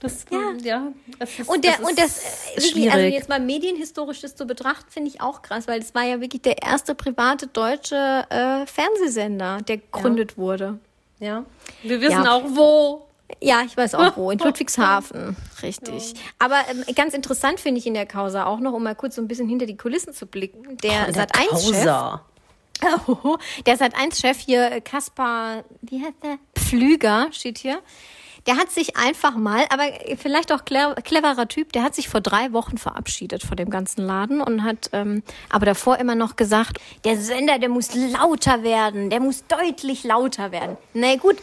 [0.00, 0.52] Das, ja.
[0.62, 2.18] ja das ist, und der, das und das,
[2.54, 5.94] äh, wirklich, also jetzt mal medienhistorisch das zu betrachten, finde ich auch krass, weil es
[5.94, 10.36] war ja wirklich der erste private deutsche äh, Fernsehsender, der gegründet ja.
[10.36, 10.78] wurde.
[11.18, 11.44] Ja.
[11.82, 12.32] Wir wissen ja.
[12.32, 13.04] auch wo.
[13.40, 14.30] Ja, ich weiß auch wo.
[14.30, 15.36] In Ludwigshafen.
[15.62, 16.12] Richtig.
[16.12, 16.18] Ja.
[16.38, 19.22] Aber ähm, ganz interessant finde ich in der Causa auch noch, um mal kurz so
[19.22, 20.78] ein bisschen hinter die Kulissen zu blicken.
[20.78, 22.20] Der oh, Sat 1 Chef.
[23.08, 26.38] Oh, der Sat 1 Chef hier, äh, Kaspar, wie heißt der?
[26.54, 27.82] Pflüger steht hier
[28.48, 29.84] der hat sich einfach mal, aber
[30.16, 34.40] vielleicht auch cleverer Typ, der hat sich vor drei Wochen verabschiedet von dem ganzen Laden
[34.40, 39.20] und hat ähm, aber davor immer noch gesagt, der Sender, der muss lauter werden, der
[39.20, 40.78] muss deutlich lauter werden.
[40.94, 41.36] Na gut,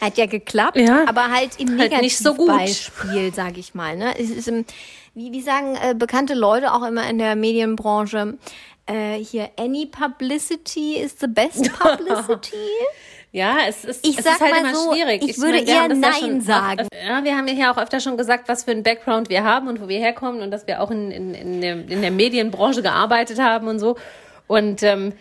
[0.00, 1.04] Hat ja geklappt, Ja.
[1.08, 2.48] aber halt im Halt nicht so gut.
[2.48, 3.96] Negativbeispiel, sage ich mal.
[3.96, 4.18] Ne?
[4.18, 4.48] Es ist,
[5.14, 8.36] wie, wie sagen äh, bekannte Leute auch immer in der Medienbranche,
[8.86, 12.56] äh, hier, any publicity is the best publicity.
[13.30, 15.22] Ja, es ist, Ich es sag ist halt mal immer so, schwierig.
[15.22, 16.80] ich würde meine, eher Nein schon sagen.
[16.92, 19.44] Auch, ja, wir haben ja hier auch öfter schon gesagt, was für einen Background wir
[19.44, 22.10] haben und wo wir herkommen und dass wir auch in, in, in, der, in der
[22.10, 23.96] Medienbranche gearbeitet haben und so.
[24.46, 25.12] Und ähm,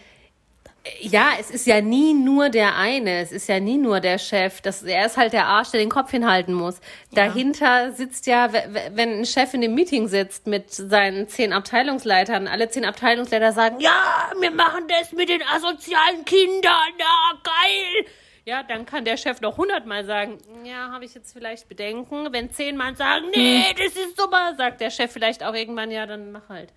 [1.02, 4.62] ja, es ist ja nie nur der eine, es ist ja nie nur der Chef.
[4.62, 6.80] Das, er ist halt der Arsch, der den Kopf hinhalten muss.
[7.12, 12.70] Dahinter sitzt ja, wenn ein Chef in dem Meeting sitzt mit seinen zehn Abteilungsleitern, alle
[12.70, 18.06] zehn Abteilungsleiter sagen, ja, wir machen das mit den asozialen Kindern, ja, geil.
[18.46, 22.32] Ja, dann kann der Chef noch hundertmal sagen, ja, habe ich jetzt vielleicht Bedenken.
[22.32, 26.32] Wenn zehnmal sagen, nee, das ist super, sagt der Chef vielleicht auch irgendwann, ja, dann
[26.32, 26.72] mach halt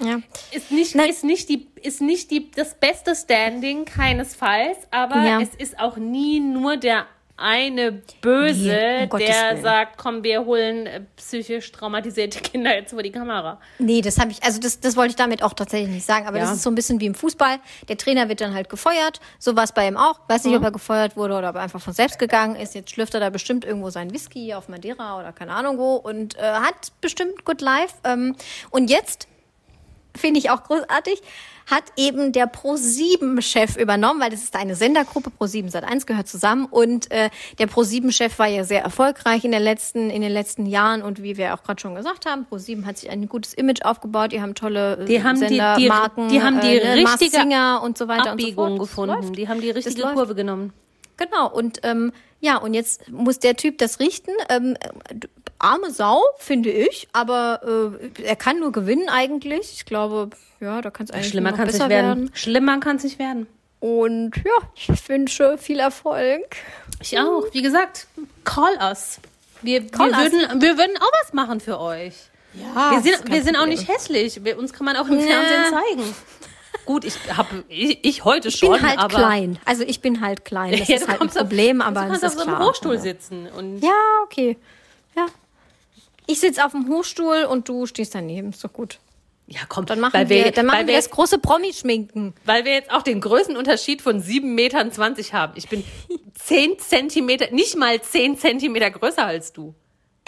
[0.00, 0.20] ja.
[0.52, 5.40] ist nicht, ist nicht, die, ist nicht die, das beste Standing, keinesfalls, aber Ja.
[5.40, 7.06] es ist auch nie nur der
[7.38, 13.02] eine Böse, Nee, um der sagt, komm, wir holen äh, psychisch traumatisierte Kinder jetzt vor
[13.02, 13.60] die Kamera.
[13.78, 16.38] Nee, das habe ich, also das, das wollte ich damit auch tatsächlich nicht sagen, aber
[16.38, 16.44] Ja.
[16.44, 17.58] das ist so ein bisschen wie im Fußball.
[17.90, 20.18] Der Trainer wird dann halt gefeuert, so war es bei ihm auch.
[20.28, 22.74] Weiß nicht, ob er gefeuert wurde oder ob er einfach von selbst gegangen ist.
[22.74, 26.38] Jetzt schlürft er da bestimmt irgendwo seinen Whisky auf Madeira oder keine Ahnung wo und
[26.38, 27.96] äh, hat bestimmt Good Life.
[28.04, 28.34] Ähm,
[28.70, 29.28] und jetzt
[30.18, 31.20] finde ich auch großartig,
[31.68, 37.10] hat eben der Pro7-Chef übernommen, weil das ist eine Sendergruppe, Pro7 Sat1 gehört zusammen und
[37.10, 41.22] äh, der Pro7-Chef war ja sehr erfolgreich in, der letzten, in den letzten Jahren und
[41.22, 44.40] wie wir auch gerade schon gesagt haben, Pro7 hat sich ein gutes Image aufgebaut, die
[44.40, 47.80] haben tolle äh, Die haben die- die- Sendermarken, die haben die äh, Mars richtige Singer
[47.82, 49.08] und so weiter Abbiegung und so fort.
[49.10, 49.32] Gefunden.
[49.34, 50.02] Die haben die richtige.
[50.02, 50.72] Kurve genommen.
[51.16, 54.30] Genau, und ähm, ja, und jetzt muss der Typ das richten.
[54.48, 55.14] Ähm, äh,
[55.58, 59.72] arme Sau, finde ich, aber äh, er kann nur gewinnen eigentlich.
[59.74, 62.06] Ich glaube, ja, da kann es eigentlich Schlimmer kann es nicht werden.
[62.20, 62.30] werden.
[62.34, 63.46] Schlimmer kann es nicht werden.
[63.80, 66.56] Und ja, ich wünsche viel Erfolg.
[67.00, 67.44] Ich auch.
[67.52, 68.06] Wie gesagt,
[68.44, 69.18] call us.
[69.62, 70.32] Wir, Call wir, us.
[70.32, 72.14] würden, wir würden auch was machen für euch.
[72.54, 74.42] Ja, Wir sind, wir sind auch nicht hässlich.
[74.44, 75.26] Wir, uns kann man auch im Ja.
[75.26, 76.14] Fernsehen zeigen.
[76.86, 79.58] Gut, ich habe ich, ich heute Ich schon, bin halt klein.
[79.64, 80.70] Also ich bin halt klein.
[80.78, 82.58] Das Ja, ist halt ein kommst auf- Problem, aber du kannst auf so einem.
[82.60, 83.90] Hochstuhl sitzen und Ja,
[84.24, 84.56] okay.
[85.16, 85.26] Ja.
[86.26, 88.50] Ich sitze auf dem Hochstuhl und du stehst daneben.
[88.50, 88.98] Ist doch gut.
[89.46, 92.34] ja, komm, Dann machen weil wir, wir, dann machen wir das große Promi-Schminken.
[92.44, 94.90] weil wir jetzt auch den Größenunterschied von 7,20 Metern
[95.32, 95.52] haben.
[95.56, 95.84] Ich bin
[96.34, 99.74] 10 Zentimeter, nicht mal 10 Zentimeter größer als du.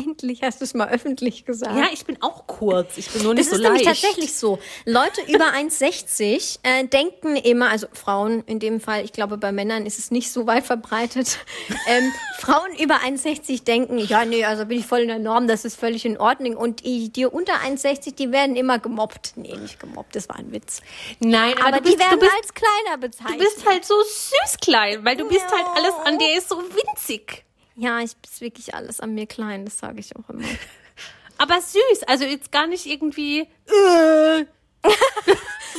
[0.00, 1.76] Endlich hast du es mal öffentlich gesagt.
[1.76, 2.96] Ja, ich bin auch kurz.
[2.98, 4.00] Ich bin nur nicht Das so ist nämlich leicht.
[4.02, 4.58] tatsächlich so.
[4.84, 9.86] Leute über 1,60 äh, denken immer, also Frauen in dem Fall, ich glaube bei Männern
[9.86, 11.38] ist es nicht so weit verbreitet.
[11.86, 15.64] Ähm, Frauen über 1,60 denken, ja, nee, also bin ich voll in der Norm, das
[15.64, 16.54] ist völlig in Ordnung.
[16.56, 19.32] Und die, die unter 1,60, die werden immer gemobbt.
[19.36, 20.82] Nee, nicht gemobbt, das war ein Witz.
[21.20, 23.38] Nein, aber, Aber du, bist, die werden du, bist, als kleiner du bezeichnet.
[23.38, 25.56] bist halt so süß klein, weil du bist Ja.
[25.56, 27.44] halt alles an dir ist so winzig.
[27.78, 30.44] Ja, ich bin wirklich alles an mir klein, das sage ich auch immer.
[31.38, 34.44] Aber süß, also jetzt gar nicht irgendwie, äh,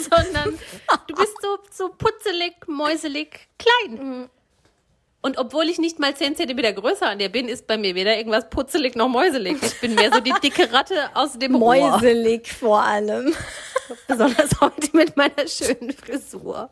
[0.09, 0.57] sondern
[1.07, 4.29] du bist so, so putzelig, mäuselig, klein.
[5.21, 8.15] Und obwohl ich nicht mal 10 Zentimeter größer an dir bin, ist bei mir weder
[8.15, 9.57] irgendwas putzelig noch mäuselig.
[9.61, 11.75] Ich bin mehr so die dicke Ratte aus dem Rohr.
[11.75, 13.35] Mäuselig vor allem.
[14.07, 16.69] Besonders heute mit meiner schönen Frisur.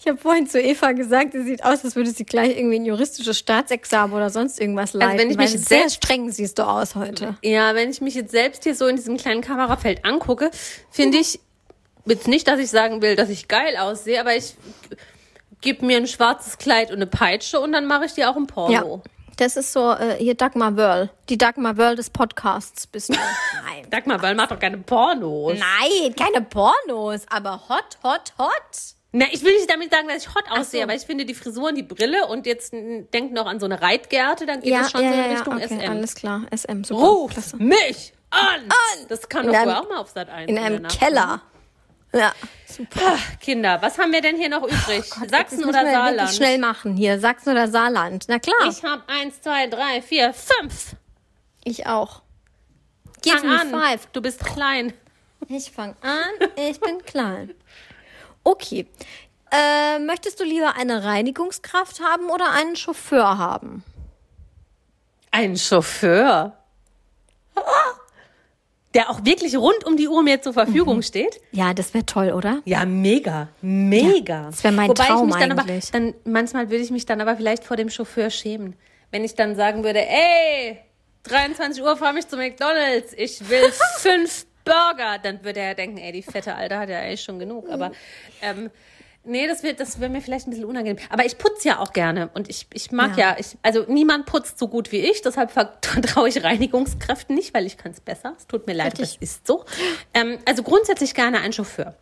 [0.00, 2.84] Ich habe vorhin zu Eva gesagt, sie sieht aus, als würde sie gleich irgendwie ein
[2.84, 5.10] juristisches Staatsexamen oder sonst irgendwas leiten.
[5.10, 7.36] Also wenn ich mich jetzt sehr streng siehst du aus heute.
[7.42, 10.52] Ja, wenn ich mich jetzt selbst hier so in diesem kleinen Kamerafeld angucke,
[10.90, 11.40] finde ich
[12.06, 14.54] jetzt nicht, dass ich sagen will, dass ich geil aussehe, aber ich
[15.60, 18.46] gebe mir ein schwarzes Kleid und eine Peitsche und dann mache ich dir auch ein
[18.46, 19.02] Porno.
[19.36, 21.10] Das ist so, äh, hier Dagmar Wörl.
[21.28, 23.14] Die Dagmar Wörl des Podcasts bist du.
[23.64, 23.86] Nein.
[23.90, 25.58] Dagmar, weil macht doch keine Pornos.
[25.58, 28.97] Nein, keine Pornos, aber hot, hot, hot.
[29.18, 30.84] Na, ich will nicht damit sagen, dass ich hot aussehe, so.
[30.84, 33.66] aber ich finde die Frisur und die Brille und jetzt n- denk noch an so
[33.66, 35.90] eine Reitgerte, dann geht es schon so in Richtung okay, SM.
[35.90, 36.42] alles klar.
[36.54, 37.00] SM, super.
[37.02, 37.56] Ruf Klasse.
[37.56, 38.68] mich an!
[39.08, 40.48] Das kam In doch einem- wohl auch mal auf Sat 1.
[40.50, 41.40] In einem Keller.
[42.14, 42.32] Ja,
[42.66, 43.00] super.
[43.04, 45.04] Ah, Kinder, was haben wir denn hier noch übrig?
[45.04, 46.30] Sachsen Jetzt müssen oder Saarland?
[46.34, 47.18] schnell machen hier.
[47.20, 48.26] Sachsen oder Saarland.
[48.28, 50.94] Na klar, Ich habe eins, zwei, drei, vier, fünf.
[51.64, 52.22] ich auch.
[53.22, 53.70] Give Fang me an.
[53.70, 54.06] five.
[54.12, 54.92] Du bist klein.
[55.48, 57.54] Ich fange an, ich bin klein.
[58.48, 58.86] Okay.
[59.50, 63.84] Äh, möchtest du lieber eine Reinigungskraft haben oder einen Chauffeur haben?
[65.30, 66.56] Ein Chauffeur.
[68.94, 71.42] Der auch wirklich rund um die Uhr mir zur Verfügung steht.
[71.52, 72.62] Ja, das wäre toll, oder?
[72.64, 74.46] Ja, mega, mega.
[74.46, 75.94] das wär mein Wobei Traum ich mich dann eigentlich.
[75.94, 78.76] aber, dann manchmal würde ich mich dann aber vielleicht vor dem Chauffeur schämen,
[79.10, 80.78] wenn ich dann sagen würde, ey,
[81.24, 86.12] 23 Uhr fahr mich zu McDonald's, ich will fünf Burger, dann würde er denken, ey,
[86.12, 87.68] die fette Alte hat ja eigentlich schon genug.
[87.70, 87.92] Aber
[88.42, 88.70] ähm,
[89.24, 90.96] Nee, das wird, das wäre mir vielleicht ein bisschen unangenehm.
[91.10, 94.24] Aber ich putze ja auch gerne und ich, ich mag ja, ja ich, also niemand
[94.24, 95.50] putzt so gut wie ich, deshalb
[95.82, 98.34] vertraue ich Reinigungskräften nicht, weil ich kann es besser.
[98.38, 99.18] Es tut mir leid, Richtig.
[99.20, 99.66] das ist so.
[100.14, 101.94] Ähm, also grundsätzlich gerne ein Chauffeur.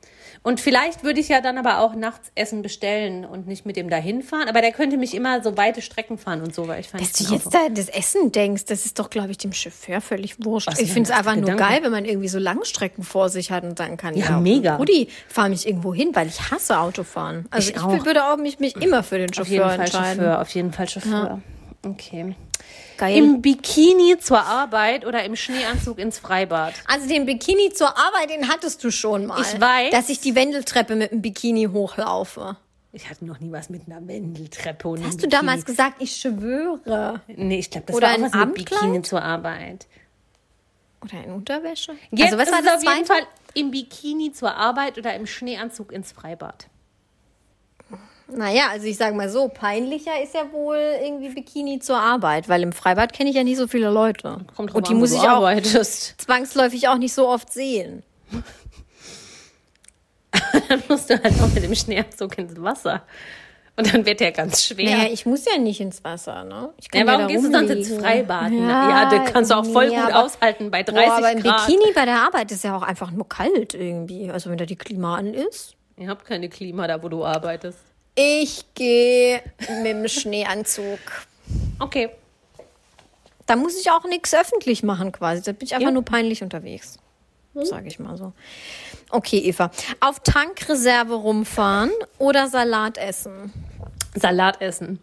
[0.46, 3.90] Und vielleicht würde ich ja dann aber auch nachts Essen bestellen und nicht mit dem
[3.90, 4.48] dahin fahren.
[4.48, 7.14] Aber der könnte mich immer so weite Strecken fahren und so, weil ich fand Dass
[7.14, 10.68] du jetzt da das Essen denkst, das ist doch, glaube ich, dem Chauffeur völlig wurscht.
[10.68, 11.58] Was ich finde es einfach Gedanken?
[11.58, 14.38] nur geil, wenn man irgendwie so Langstrecken vor sich hat und sagen kann, ja, ja
[14.38, 14.76] mega.
[14.76, 17.46] Rudi, fahr mich irgendwo hin, weil ich hasse Autofahren.
[17.50, 18.06] Also ich, ich auch.
[18.06, 20.04] würde auch mich, mich immer für den Chauffeur auf jeden entscheiden.
[20.04, 21.10] Fall Chauffeur, auf jeden Fall Chauffeur.
[21.10, 21.90] Ja.
[21.90, 22.36] Okay.
[22.96, 23.16] Geil.
[23.16, 26.74] Im Bikini zur Arbeit oder im Schneeanzug ins Freibad?
[26.86, 29.40] Also den Bikini zur Arbeit, den hattest du schon mal.
[29.40, 29.90] Ich weiß.
[29.90, 32.56] Dass ich die Wendeltreppe mit dem Bikini hochlaufe.
[32.92, 37.20] Ich hatte noch nie was mit einer Wendeltreppe und Hast du damals gesagt, ich schwöre?
[37.26, 39.86] Nee, ich glaube, das Oder war auch was mit Bikini zur Arbeit.
[41.02, 41.92] Oder in Unterwäsche?
[42.10, 43.22] Jetzt also was war das auf jeden Fall
[43.52, 46.68] im Bikini zur Arbeit oder im Schneeanzug ins Freibad.
[48.28, 52.62] Naja, also ich sage mal so, peinlicher ist ja wohl irgendwie Bikini zur Arbeit, weil
[52.62, 54.38] im Freibad kenne ich ja nicht so viele Leute.
[54.56, 56.20] Kommt Und die an, muss ich auch arbeitest.
[56.20, 58.02] zwangsläufig auch nicht so oft sehen.
[60.68, 63.02] dann musst du halt auch mit dem Schneeanzug ins Wasser.
[63.76, 64.96] Und dann wird der ganz schwer.
[64.96, 66.70] Naja, ich muss ja nicht ins Wasser, ne?
[66.78, 68.50] Ich kann ja, warum ja gehst du sonst ins Freibad?
[68.50, 71.32] Ja, ja, das kannst du auch voll nee, gut aber, aushalten bei 30 boah, aber
[71.32, 71.66] im Grad.
[71.66, 74.30] Bikini bei der Arbeit ist ja auch einfach nur kalt irgendwie.
[74.30, 75.74] Also wenn da die Klima an ist.
[75.98, 77.78] Ihr habt keine Klima da, wo du arbeitest.
[78.18, 79.42] Ich gehe
[79.82, 80.98] mit dem Schneeanzug.
[81.78, 82.10] Okay.
[83.44, 85.42] Da muss ich auch nichts öffentlich machen quasi.
[85.42, 85.92] Da bin ich einfach ja.
[85.92, 86.98] nur peinlich unterwegs.
[87.54, 87.64] Hm.
[87.66, 88.32] Sage ich mal so.
[89.10, 89.70] Okay, Eva.
[90.00, 93.52] Auf Tankreserve rumfahren oder Salat essen?
[94.14, 94.98] Salat essen.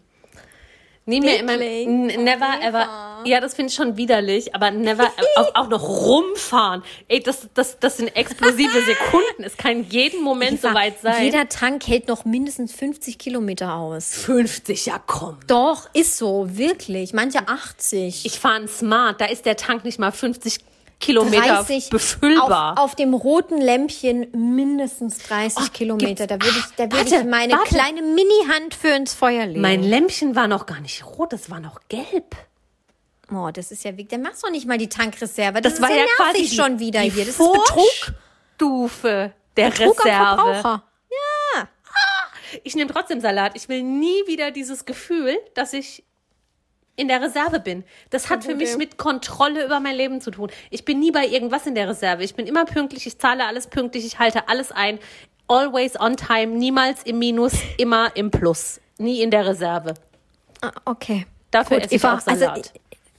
[1.06, 1.56] Nie mehr immer.
[1.56, 3.22] Never ever.
[3.26, 6.82] Ja, das finde ich schon widerlich, aber never auch, auch noch rumfahren.
[7.08, 9.44] Ey, das, das, das sind explosive Sekunden.
[9.44, 11.24] Es kann jeden Moment Eva, soweit sein.
[11.24, 14.14] Jeder Tank hält noch mindestens 50 Kilometer aus.
[14.14, 15.38] 50, ja komm.
[15.46, 17.12] Doch, ist so, wirklich.
[17.12, 18.24] Manche 80.
[18.24, 20.60] Ich fahre Smart, da ist der Tank nicht mal 50
[21.00, 22.72] Kilometer 30, befüllbar.
[22.72, 26.26] Auf, auf, dem roten Lämpchen mindestens 30 oh, Kilometer.
[26.26, 27.74] Da würde ich, da würd ich meine warte.
[27.74, 29.60] kleine Mini-Hand für ins Feuer legen.
[29.60, 32.36] Mein Lämpchen war noch gar nicht rot, das war noch gelb.
[33.32, 34.08] Oh, das ist ja weg.
[34.10, 35.60] Dann machst du nicht mal die Tankreserve.
[35.60, 37.24] Das, das war ja quasi schon wieder die hier.
[37.24, 40.62] Das ist Betrugstufe der Betrug Reserve.
[40.64, 40.82] Ja.
[41.60, 41.68] Ah,
[42.62, 43.52] ich nehme trotzdem Salat.
[43.56, 46.04] Ich will nie wieder dieses Gefühl, dass ich
[46.96, 47.84] in der Reserve bin.
[48.10, 50.50] Das hat für mich mit Kontrolle über mein Leben zu tun.
[50.70, 52.22] Ich bin nie bei irgendwas in der Reserve.
[52.22, 54.98] Ich bin immer pünktlich, ich zahle alles pünktlich, ich halte alles ein.
[55.48, 58.80] Always on time, niemals im Minus, immer im Plus.
[58.98, 59.94] Nie in der Reserve.
[60.62, 61.26] Ah, okay.
[61.50, 62.72] Dafür Gut, esse Eva, ich auch Salat.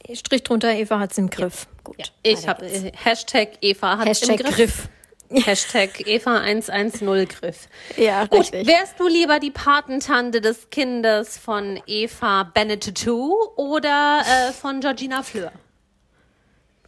[0.07, 1.67] Also, Strich drunter, Eva hat es im Griff.
[1.69, 1.83] Ja.
[1.83, 1.95] Gut.
[1.99, 2.05] Ja.
[2.23, 4.55] Ich habe äh, Hashtag Eva hat es im Griff.
[4.55, 4.89] Griff.
[5.29, 7.67] Hashtag Eva110-Griff.
[7.97, 8.67] Ja, Gut, richtig.
[8.67, 15.51] wärst du lieber die Patentante des Kindes von Eva Bennett oder äh, von Georgina Fleur?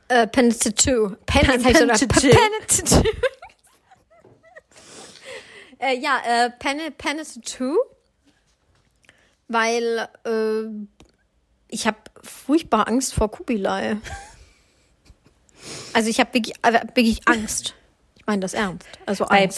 [0.07, 1.15] Äh, Penetatu.
[1.25, 1.87] Penetatu.
[5.79, 7.75] äh, ja, äh, Penetatu.
[9.49, 10.63] Weil äh,
[11.69, 13.97] ich habe furchtbar Angst vor Kubilai.
[15.91, 17.73] Also ich habe wirklich, äh, wirklich Angst
[18.27, 18.87] meine das ernst.
[19.05, 19.49] Also bei.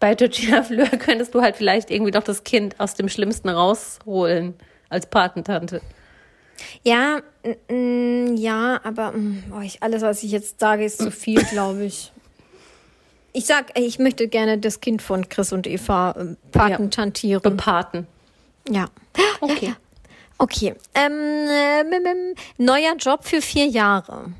[0.00, 4.54] Bei Georgina Fleur könntest du halt vielleicht irgendwie doch das Kind aus dem Schlimmsten rausholen
[4.90, 5.80] als Patentante.
[6.82, 7.20] Ja,
[7.70, 9.14] ja, aber
[9.56, 12.12] oh, ich, alles, was ich jetzt sage, ist zu viel, glaube ich.
[13.32, 17.42] Ich sag, ich möchte gerne das Kind von Chris und Eva äh, patentantieren.
[17.42, 18.06] Ja, bepaten.
[18.68, 18.86] Ja.
[19.40, 19.66] Okay.
[19.66, 19.76] Ja, ja.
[20.38, 20.74] Okay.
[20.94, 21.12] Ähm,
[21.48, 24.32] äh, neuer Job für vier Jahre.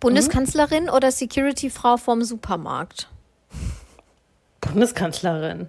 [0.00, 0.90] Bundeskanzlerin mhm.
[0.90, 3.08] oder Security-Frau vom Supermarkt?
[4.60, 5.68] Bundeskanzlerin.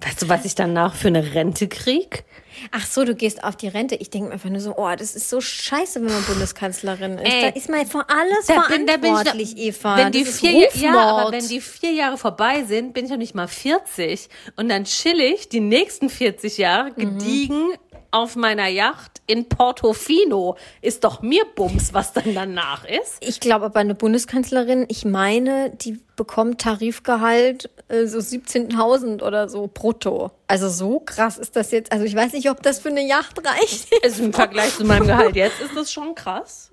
[0.00, 2.24] Weißt du, was ich danach für eine Rente krieg?
[2.72, 3.94] Ach so, du gehst auf die Rente.
[3.94, 7.32] Ich denke mir einfach nur so, oh, das ist so scheiße, wenn man Bundeskanzlerin ist.
[7.32, 9.96] Ey, da ist man vor alles da verantwortlich, bin, da Eva.
[9.96, 13.34] Wenn die vier, ja, aber wenn die vier Jahre vorbei sind, bin ich noch nicht
[13.34, 14.28] mal 40.
[14.56, 16.96] Und dann chill ich die nächsten 40 Jahre mhm.
[16.96, 20.56] gediegen mhm auf meiner Yacht in Portofino.
[20.80, 23.16] Ist doch mir Bums, was dann danach ist.
[23.20, 29.68] Ich glaube aber eine Bundeskanzlerin, ich meine, die bekommt Tarifgehalt äh, so 17.000 oder so
[29.72, 30.30] brutto.
[30.46, 31.90] Also so krass ist das jetzt.
[31.90, 33.88] Also ich weiß nicht, ob das für eine Yacht reicht.
[34.04, 36.70] Also im Vergleich zu meinem Gehalt jetzt ist das schon krass.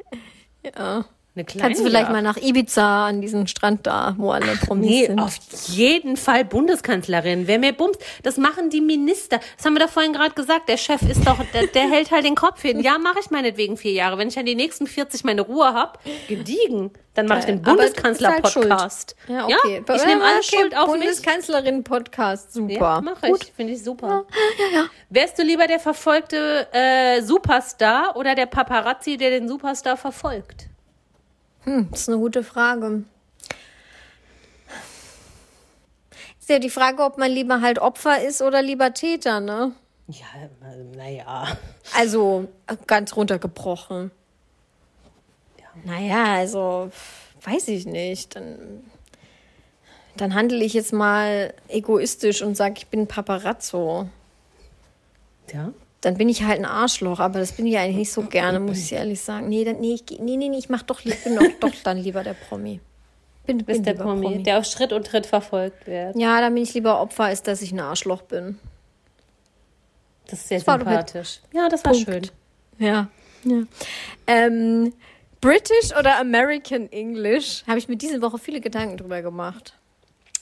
[0.64, 1.06] Ja.
[1.40, 4.90] Eine kleine Kannst du vielleicht mal nach Ibiza an diesen Strand da, wo alle Promis
[4.90, 5.20] Nee, sind.
[5.20, 5.38] auf
[5.68, 7.48] jeden Fall Bundeskanzlerin.
[7.48, 9.40] Wer mehr bumst, das machen die Minister.
[9.56, 10.68] Das haben wir doch vorhin gerade gesagt.
[10.68, 12.82] Der Chef ist doch, der, der hält halt den Kopf hin.
[12.82, 14.18] Ja, mache ich meinetwegen vier Jahre.
[14.18, 17.72] Wenn ich dann die nächsten 40 meine Ruhe hab, gediegen, dann mache ich den Aber
[17.72, 19.16] du bist halt Bundeskanzler-Podcast.
[19.30, 19.82] Ja, okay.
[19.96, 20.88] ich nehme alles Schuld auf.
[20.88, 22.74] Bundeskanzlerin-Podcast, super.
[22.74, 23.54] Ja, mache ich.
[23.54, 24.26] Finde ich super.
[25.10, 30.69] Wärst du lieber der verfolgte äh, Superstar oder der Paparazzi, der den Superstar verfolgt?
[31.66, 33.04] Das ist eine gute Frage.
[36.40, 39.74] Ist ja die Frage, ob man lieber halt Opfer ist oder lieber Täter, ne?
[40.08, 40.26] Ja,
[40.96, 41.58] naja.
[41.96, 42.48] Also
[42.88, 44.12] ganz runtergebrochen.
[45.84, 46.92] Naja, also
[47.44, 48.36] weiß ich nicht.
[48.36, 48.84] Dann,
[50.18, 54.10] dann handle ich jetzt mal egoistisch und sage, ich bin Paparazzo.
[55.54, 55.72] Ja.
[56.02, 58.78] Dann bin ich halt ein Arschloch, aber das bin ich eigentlich nicht so gerne, muss
[58.78, 59.50] ich ehrlich sagen.
[59.50, 62.24] Nee, dann, nee, ich, nee, nee, ich mach doch, ich bin doch, doch dann lieber
[62.24, 62.80] der Promi.
[63.46, 66.16] Bin, bin Bist der lieber Promi, der auf Schritt und Tritt verfolgt wird.
[66.16, 68.60] Ja, dann bin ich lieber Opfer, als dass ich ein Arschloch bin.
[70.28, 71.42] Das ist sehr Das war sympathisch.
[71.54, 72.08] Ja, das war Punkt.
[72.10, 72.28] schön.
[72.78, 73.10] Ja.
[73.44, 73.64] ja.
[74.28, 74.94] Ähm,
[75.42, 77.64] British oder American English?
[77.68, 79.74] Habe ich mir diese Woche viele Gedanken drüber gemacht.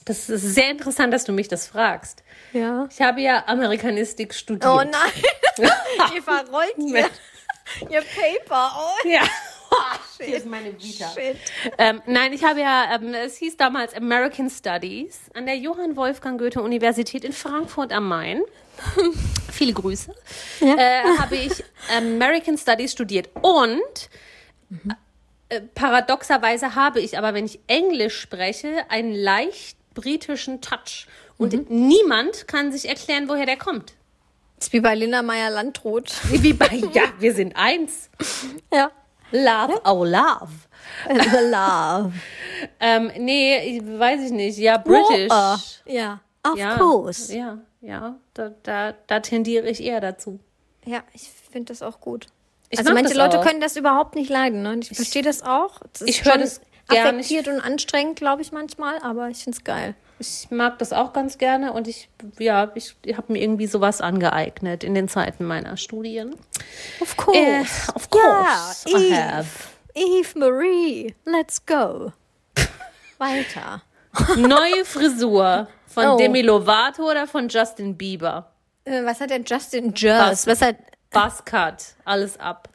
[0.08, 2.24] Das ist sehr interessant, dass du mich das fragst.
[2.53, 2.88] Ja.
[2.89, 4.66] Ich habe ja Amerikanistik studiert.
[4.66, 5.70] Oh nein.
[6.16, 7.10] Ihr verrollt hier
[7.89, 8.72] ihr Paper.
[8.78, 9.22] Oh, Ja.
[10.20, 11.10] Hier ist meine Vita.
[11.10, 11.36] shit.
[11.78, 16.39] Ähm, nein, ich habe ja, ähm, es hieß damals American Studies an der Johann Wolfgang
[16.39, 18.41] Goethe Universität in Frankfurt am Main.
[19.51, 20.16] Viele Grüße.
[20.62, 21.64] Äh, habe ich
[21.95, 24.10] American Studies studiert und
[25.49, 31.08] äh, paradoxerweise habe ich aber, wenn ich Englisch spreche, einen leicht britischen Touch.
[31.38, 33.93] Und niemand kann sich erklären, woher der kommt.
[34.58, 36.12] Das ist wie bei Linda Meyer-Landrut.
[36.30, 38.10] Wie bei, ja, wir sind eins.
[38.74, 38.91] Ja.
[39.32, 40.54] Love, oh love.
[41.52, 42.14] Love.
[42.80, 44.58] Ähm, nee, weiß ich nicht.
[44.58, 45.82] Ja, British.
[45.86, 46.22] Ja.
[46.50, 47.36] Of ja, course.
[47.36, 50.39] Ja, ja, da, da, da tendiere ich eher dazu.
[50.86, 52.28] Ja, ich finde das auch gut.
[52.70, 53.45] Ich also manche Leute auch.
[53.45, 54.62] können das überhaupt nicht leiden.
[54.64, 54.72] Ne?
[54.74, 55.80] Und Ich verstehe das auch.
[55.93, 57.08] Das ich höre das gern.
[57.16, 59.96] affektiert und anstrengend, glaube ich, manchmal, aber ich finde es geil.
[60.20, 62.10] Ich mag das auch ganz gerne und ich,
[62.40, 66.36] ja, ich, habe mir irgendwie sowas angeeignet in den Zeiten meiner Studien.
[67.00, 67.38] Of course.
[67.40, 67.62] Äh,
[67.94, 69.16] of course, Ja, I Eve.
[69.24, 69.48] have.
[69.94, 72.12] Eve Marie, let's go.
[73.20, 73.84] Weiter.
[74.36, 76.18] Neue Frisur von Oh.
[76.18, 78.52] Demi Lovato oder von Justin Bieber?
[78.86, 80.48] Äh, was hat der Justin Just?
[80.48, 80.78] Was hat.
[81.12, 82.70] Buzzcut, alles ab.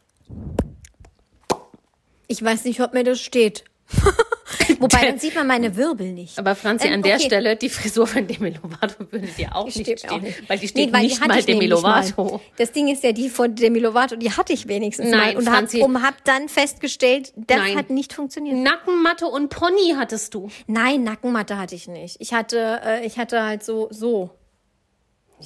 [2.28, 3.64] Ich weiß nicht, ob mir das steht.
[4.78, 6.38] Wobei, dann sieht man meine Wirbel nicht.
[6.38, 7.24] Aber Franzi, Ähm, an der okay.
[7.26, 10.48] Stelle, die Frisur von Demi Lovato würde dir auch nicht Steht stehen, auch nicht.
[10.48, 12.04] weil die steht Nee, weil nicht hatte mal Demi nämlich mal.
[12.16, 12.40] Lovato.
[12.56, 15.46] Das Ding ist ja, die von Demi Lovato, die hatte ich wenigstens Nein, mal und
[15.48, 15.80] hab, Franzi.
[15.82, 17.76] und hab dann festgestellt, das Nein.
[17.76, 18.56] hat nicht funktioniert.
[18.56, 20.48] Nackenmatte und Pony hattest du.
[20.66, 22.16] Nein, Nackenmatte hatte ich nicht.
[22.20, 24.30] Ich hatte, äh, ich hatte halt so, so.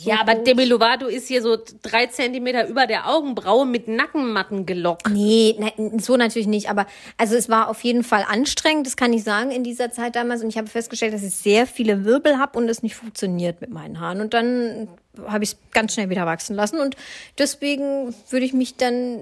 [0.05, 5.09] Ja, aber Demi Lovato ist hier so drei Zentimeter über der Augenbraue mit Nackenmatten gelockt.
[5.11, 6.71] Nee, nein, so natürlich nicht.
[6.71, 6.87] Aber
[7.17, 10.43] also es war auf jeden Fall anstrengend, das kann ich sagen, in dieser Zeit damals.
[10.43, 13.71] Und ich habe festgestellt, dass ich sehr viele Wirbel habe und es nicht funktioniert mit
[13.71, 14.21] meinen Haaren.
[14.21, 14.89] Und dann
[15.27, 16.79] habe ich es ganz schnell wieder wachsen lassen.
[16.79, 16.97] Und
[17.39, 19.21] deswegen würde ich mich dann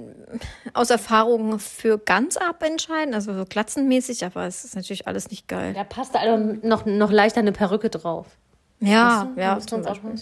[0.73, 5.49] aus Erfahrung für ganz ab entscheiden, also so glatzenmäßig, aber es ist natürlich alles nicht
[5.49, 5.73] geil.
[5.75, 8.27] Da passte also noch, noch leichter eine Perücke drauf.
[8.81, 10.15] Ja, ja, musst du Beispiel.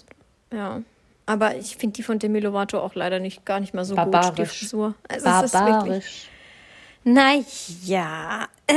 [0.53, 0.82] Ja.
[1.26, 4.07] Aber ich finde die von Demi Lovato auch leider nicht, gar nicht mal so gut,
[4.07, 4.59] die Barbarisch.
[4.59, 4.94] Frisur.
[5.09, 6.28] Also Barbarisch.
[7.05, 8.48] naja.
[8.68, 8.76] Ähm,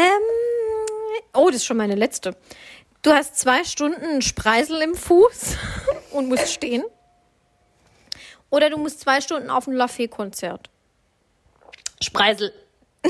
[1.34, 2.36] oh, das ist schon meine letzte.
[3.01, 5.57] Du hast zwei Stunden Spreisel im Fuß
[6.11, 6.84] und musst stehen.
[8.49, 10.69] Oder du musst zwei Stunden auf ein Lafayette-Konzert.
[12.01, 12.53] Spreisel.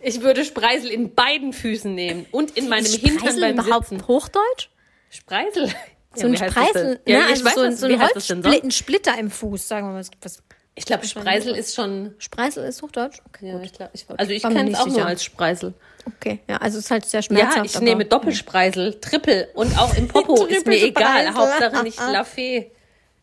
[0.00, 4.06] ich würde Spreisel in beiden Füßen nehmen und in meinem Hintern beim überhaupt Sitzen.
[4.06, 4.68] Hochdeutsch?
[5.10, 5.74] Spreisel.
[6.14, 7.12] So ein wie heißt das Spreisel, denn?
[7.14, 7.24] Ja, ne?
[7.26, 8.64] ich also weiß, so, ein- was- so wie ein heißt das denn Holzsplit, sonst?
[8.64, 10.04] ein Splitter im Fuß, sagen wir mal.
[10.22, 10.42] Was,
[10.74, 12.14] Ich glaube, Spreisel ist schon.
[12.18, 13.18] Spreisel ist Hochdeutsch?
[13.28, 13.64] Okay, Ja, gut.
[13.64, 15.06] ich glaub, ich, also ich kenne es nicht auch nur sicher.
[15.06, 15.74] als Spreisel.
[16.16, 17.56] Okay, ja, also es ist halt sehr schmerzhaft.
[17.56, 21.32] Ja, ich aber- nehme Doppelspreisel, Triple und auch im Popo ist mir egal.
[21.34, 22.70] Hauptsache nicht Lafay.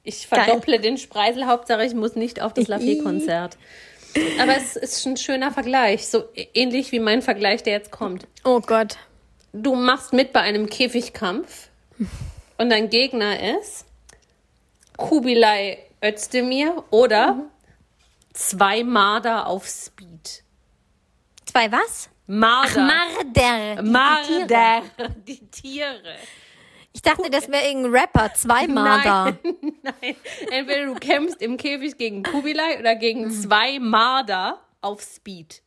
[0.04, 3.58] Ich verdopple den Spreisel, Hauptsache ich muss nicht auf das Lafay-Konzert.
[4.40, 6.24] Aber es ist ein schöner Vergleich, so
[6.54, 8.26] ähnlich wie mein Vergleich, der jetzt kommt.
[8.46, 8.96] Oh Gott.
[9.52, 11.68] Du machst mit bei einem Käfigkampf
[12.58, 13.86] und dein Gegner ist
[14.97, 17.43] Kubilai Özdemir oder
[18.34, 20.43] zwei Marder auf Speed.
[21.45, 22.10] Zwei was?
[22.28, 22.82] Marder.
[22.84, 23.82] Marder.
[23.84, 24.84] Marder.
[25.28, 26.16] Die Tiere.
[26.93, 28.34] Ich dachte, das wäre irgendein Rapper.
[28.34, 29.38] Zwei Marder.
[29.43, 30.16] Nein, nein.
[30.51, 35.62] Entweder du kämpfst im Käfig gegen Kubilai oder gegen zwei Marder auf Speed.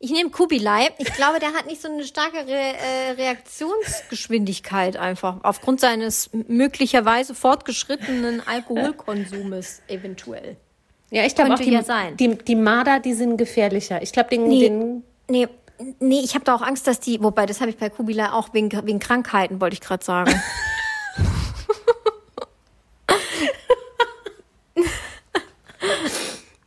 [0.00, 0.90] Ich nehme Kubilai.
[0.98, 5.38] Ich glaube, der hat nicht so eine starke Re äh, Reaktionsgeschwindigkeit einfach.
[5.42, 10.56] Aufgrund seines möglicherweise fortgeschrittenen Alkoholkonsumes eventuell.
[11.10, 12.16] Ja, ich glaube die, ja sein.
[12.16, 14.00] die, die Marder, die sind gefährlicher.
[14.00, 15.48] Ich glaube, den, Nee, den nee,
[15.98, 18.54] nee, ich habe da auch Angst, dass die, wobei, das habe ich bei Kubilai auch
[18.54, 20.32] wegen, wegen Krankheiten, wollte ich gerade sagen.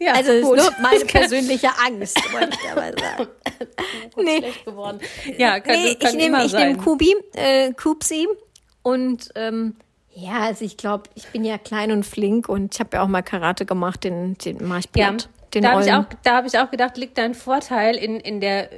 [0.01, 0.57] ja, Also ist gut.
[0.57, 3.29] nur meine persönliche Angst, wollte ich dabei sagen.
[4.17, 4.99] nee, schlecht geworden.
[5.37, 8.27] Ja, kann, nee kann ich nehme ich nehm Kubi, äh, Kupsi
[8.83, 9.75] und ähm,
[10.13, 13.07] ja, also ich glaube, ich bin ja klein und flink und ich habe ja auch
[13.07, 15.29] mal Karate gemacht, den, den mach ich ja, platt.
[15.53, 16.05] Den da habe ich, ollen.
[16.05, 18.69] auch- da hab ich auch gedacht, liegt dein Vorteil in, in der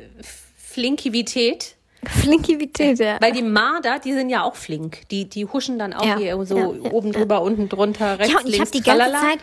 [0.57, 1.75] Flinkivität.
[2.05, 3.17] Flinkivität, ja.
[3.21, 5.07] Weil die Marder, die sind ja auch flink.
[5.09, 8.33] Die, die huschen dann auch Ja, hier so ja, ja, oben drüber, unten drunter, rechts,
[8.33, 9.11] Ja, und ich links, habe die ganze.
[9.13, 9.39] Zeit,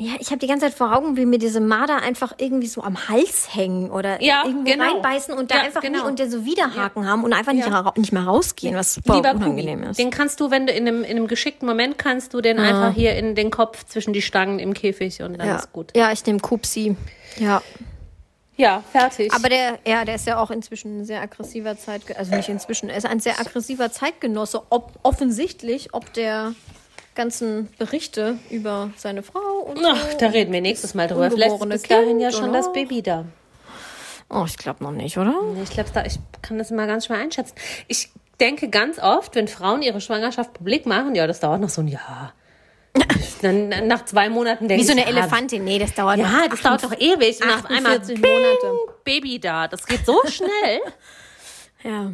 [0.00, 2.82] ja, ich habe die ganze Zeit vor Augen, wie mir diese Marder einfach irgendwie so
[2.82, 4.84] am Hals hängen oder Ja, irgendwo genau.
[4.92, 6.02] reinbeißen und da Ja, einfach genau.
[6.04, 7.92] nie und der so Widerhaken haben und einfach nicht, Ja.
[7.96, 9.98] nicht mehr rausgehen, was super Lieber unangenehm Kubi, ist.
[9.98, 12.94] den kannst du, wenn du in einem, in einem geschickten Moment kannst du den einfach
[12.94, 15.56] hier in den Kopf zwischen die Stangen im Käfig und dann ja.
[15.56, 15.90] ist gut.
[15.96, 16.96] ja, ich nehme Kupsi.
[17.38, 17.60] Ja.
[18.56, 19.32] Ja, fertig.
[19.32, 22.88] Aber der, ja, der ist ja auch inzwischen ein sehr aggressiver Zeit, also nicht inzwischen,
[22.88, 24.62] er ist ein sehr aggressiver Zeitgenosse.
[24.70, 26.54] Ob offensichtlich, ob der
[27.18, 30.18] ganzen Berichte über seine Frau und Ach, so.
[30.18, 31.30] da reden wir nächstes Mal drüber.
[31.30, 32.58] Vielleicht ist bis dahin ja Kind schon oder?
[32.58, 33.24] das Baby da.
[34.30, 35.34] Oh, ich glaube noch nicht, oder?
[35.62, 37.54] Ich glaube, ich kann das immer ganz schwer einschätzen.
[37.88, 41.80] Ich denke ganz oft, wenn Frauen ihre Schwangerschaft publik machen, ja, das dauert noch so
[41.80, 42.34] ein Jahr.
[43.42, 45.64] Dann nach zwei Monaten denke Wie so ich, eine ja, Elefantin.
[45.64, 47.42] Nee, das dauert Ja, das dauert doch ewig.
[47.42, 48.78] Auf einmal 48 ping, Monate.
[49.02, 49.66] Baby da.
[49.66, 50.80] Das geht so schnell.
[51.84, 52.10] Ja.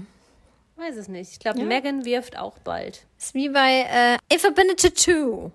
[0.77, 1.31] Weiß es nicht.
[1.33, 3.07] Ich glaube, Megan wirft auch bald.
[3.19, 5.53] Ist wie bei äh, If I Been a Tattoo.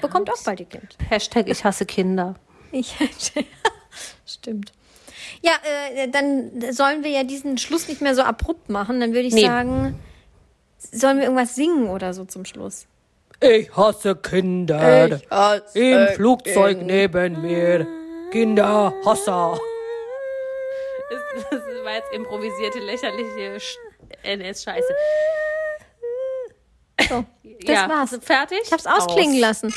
[0.00, 0.96] Bekommt auch bald ihr Kind.
[1.08, 2.34] Hashtag ich hasse Kinder.
[2.72, 2.94] Ich,
[4.26, 4.72] stimmt.
[5.42, 5.52] Ja,
[5.94, 8.98] äh, dann sollen wir ja diesen Schluss nicht mehr so abrupt machen.
[9.00, 9.46] Dann würde ich Nee.
[9.46, 9.98] sagen,
[10.78, 12.86] sollen wir irgendwas singen oder so zum Schluss?
[13.40, 15.20] Ich hasse Kinder.
[15.74, 17.86] Im Flugzeug neben mir.
[18.32, 19.58] Kinderhasser.
[21.10, 23.76] Das, das war jetzt improvisierte, lächerliche Sch
[24.24, 24.94] NS-Scheiße.
[27.08, 27.24] So,
[27.66, 28.18] das ja, war's.
[28.22, 28.58] Fertig?
[28.64, 29.72] Ich hab's ausklingen lassen.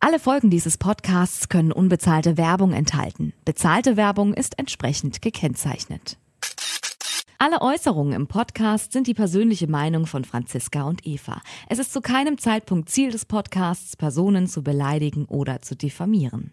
[0.00, 3.32] Alle Folgen dieses Podcasts können unbezahlte Werbung enthalten.
[3.44, 6.16] Bezahlte Werbung ist entsprechend gekennzeichnet.
[7.40, 11.40] Alle Äußerungen im Podcast sind die persönliche Meinung von Franziska und Eva.
[11.68, 16.52] Es ist zu keinem Zeitpunkt Ziel des Podcasts, Personen zu beleidigen oder zu diffamieren.